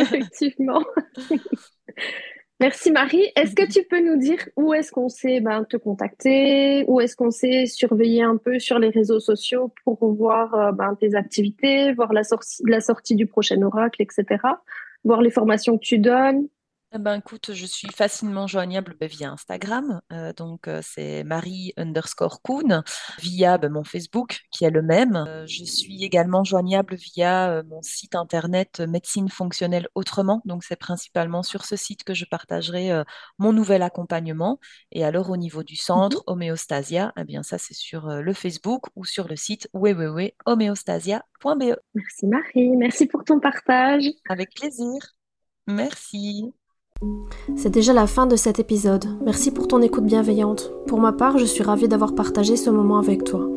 Effectivement. 0.00 0.82
Merci 2.60 2.92
Marie. 2.92 3.26
Est-ce 3.34 3.56
que 3.56 3.66
tu 3.66 3.82
peux 3.90 4.00
nous 4.00 4.16
dire 4.16 4.38
où 4.56 4.72
est-ce 4.72 4.92
qu'on 4.92 5.08
sait 5.08 5.40
ben, 5.40 5.64
te 5.64 5.76
contacter, 5.76 6.84
où 6.86 7.00
est-ce 7.00 7.16
qu'on 7.16 7.32
sait 7.32 7.66
surveiller 7.66 8.22
un 8.22 8.36
peu 8.36 8.60
sur 8.60 8.78
les 8.78 8.90
réseaux 8.90 9.18
sociaux 9.18 9.74
pour 9.84 10.14
voir 10.14 10.72
ben, 10.72 10.94
tes 10.94 11.16
activités, 11.16 11.92
voir 11.92 12.12
la 12.12 12.80
sortie 12.80 13.16
du 13.16 13.26
prochain 13.26 13.60
oracle, 13.62 14.00
etc. 14.00 14.60
Voir 15.02 15.22
les 15.22 15.30
formations 15.30 15.76
que 15.76 15.84
tu 15.84 15.98
donnes? 15.98 16.46
Eh 16.94 16.98
ben, 16.98 17.14
écoute, 17.14 17.54
je 17.54 17.64
suis 17.64 17.88
facilement 17.88 18.46
joignable 18.46 18.94
ben, 19.00 19.08
via 19.08 19.32
Instagram, 19.32 20.02
euh, 20.12 20.34
donc 20.34 20.68
euh, 20.68 20.80
c'est 20.82 21.24
Marie 21.24 21.72
underscore 21.78 22.42
Kuhn, 22.42 22.82
via 23.18 23.56
ben, 23.56 23.72
mon 23.72 23.82
Facebook 23.82 24.40
qui 24.50 24.66
est 24.66 24.70
le 24.70 24.82
même. 24.82 25.16
Euh, 25.16 25.46
je 25.46 25.64
suis 25.64 26.04
également 26.04 26.44
joignable 26.44 26.96
via 26.96 27.62
mon 27.62 27.80
site 27.80 28.14
internet 28.14 28.80
Médecine 28.80 29.30
fonctionnelle 29.30 29.88
autrement, 29.94 30.42
donc 30.44 30.64
c'est 30.64 30.76
principalement 30.76 31.42
sur 31.42 31.64
ce 31.64 31.76
site 31.76 32.04
que 32.04 32.12
je 32.12 32.26
partagerai 32.26 32.90
mon 33.38 33.54
nouvel 33.54 33.80
accompagnement. 33.82 34.60
Et 34.90 35.04
alors 35.04 35.30
au 35.30 35.38
niveau 35.38 35.62
du 35.62 35.76
centre 35.76 36.18
Mhm. 36.18 36.22
Homéostasia, 36.26 37.12
eh 37.16 37.24
bien 37.24 37.42
ça 37.42 37.56
c'est 37.58 37.74
sur 37.74 38.08
le 38.08 38.32
Facebook 38.34 38.86
ou 38.96 39.04
sur 39.04 39.28
le 39.28 39.36
site 39.36 39.68
www.homéostasia.be. 39.72 41.76
Merci 41.94 42.26
Marie, 42.26 42.70
merci 42.76 43.06
pour 43.06 43.24
ton 43.24 43.40
partage. 43.40 44.10
Avec 44.28 44.54
plaisir. 44.54 45.00
Merci. 45.66 46.52
C'est 47.56 47.70
déjà 47.70 47.92
la 47.92 48.06
fin 48.06 48.26
de 48.26 48.36
cet 48.36 48.58
épisode. 48.58 49.06
Merci 49.24 49.50
pour 49.50 49.68
ton 49.68 49.82
écoute 49.82 50.04
bienveillante. 50.04 50.70
Pour 50.86 51.00
ma 51.00 51.12
part, 51.12 51.38
je 51.38 51.44
suis 51.44 51.62
ravie 51.62 51.88
d'avoir 51.88 52.14
partagé 52.14 52.56
ce 52.56 52.70
moment 52.70 52.98
avec 52.98 53.24
toi. 53.24 53.48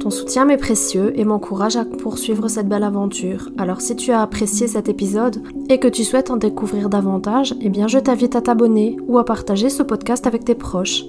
Ton 0.00 0.10
soutien 0.10 0.44
m'est 0.44 0.58
précieux 0.58 1.18
et 1.18 1.24
m'encourage 1.24 1.76
à 1.76 1.86
poursuivre 1.86 2.48
cette 2.48 2.68
belle 2.68 2.82
aventure. 2.82 3.48
Alors 3.56 3.80
si 3.80 3.96
tu 3.96 4.12
as 4.12 4.20
apprécié 4.20 4.66
cet 4.66 4.90
épisode 4.90 5.42
et 5.70 5.80
que 5.80 5.88
tu 5.88 6.04
souhaites 6.04 6.30
en 6.30 6.36
découvrir 6.36 6.90
davantage, 6.90 7.54
eh 7.62 7.72
je 7.86 7.98
t'invite 7.98 8.36
à 8.36 8.42
t'abonner 8.42 8.98
ou 9.08 9.16
à 9.16 9.24
partager 9.24 9.70
ce 9.70 9.82
podcast 9.82 10.26
avec 10.26 10.44
tes 10.44 10.54
proches. 10.54 11.04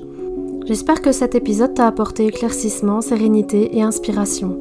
J'espère 0.65 1.01
que 1.01 1.11
cet 1.11 1.35
épisode 1.35 1.73
t'a 1.73 1.87
apporté 1.87 2.25
éclaircissement, 2.25 3.01
sérénité 3.01 3.77
et 3.77 3.81
inspiration. 3.81 4.57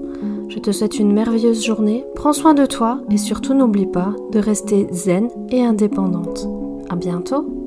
Je 0.49 0.59
te 0.59 0.73
souhaite 0.73 0.99
une 0.99 1.13
merveilleuse 1.13 1.65
journée, 1.65 2.05
prends 2.17 2.33
soin 2.33 2.55
de 2.55 2.67
toi 2.67 3.01
et 3.11 3.19
surtout 3.19 3.55
n'oublie 3.55 3.87
pas 3.87 4.15
de 4.33 4.41
rester 4.41 4.89
zen 4.91 5.29
et 5.51 5.65
indépendante. 5.65 6.49
À 6.91 6.97
bientôt 6.97 7.64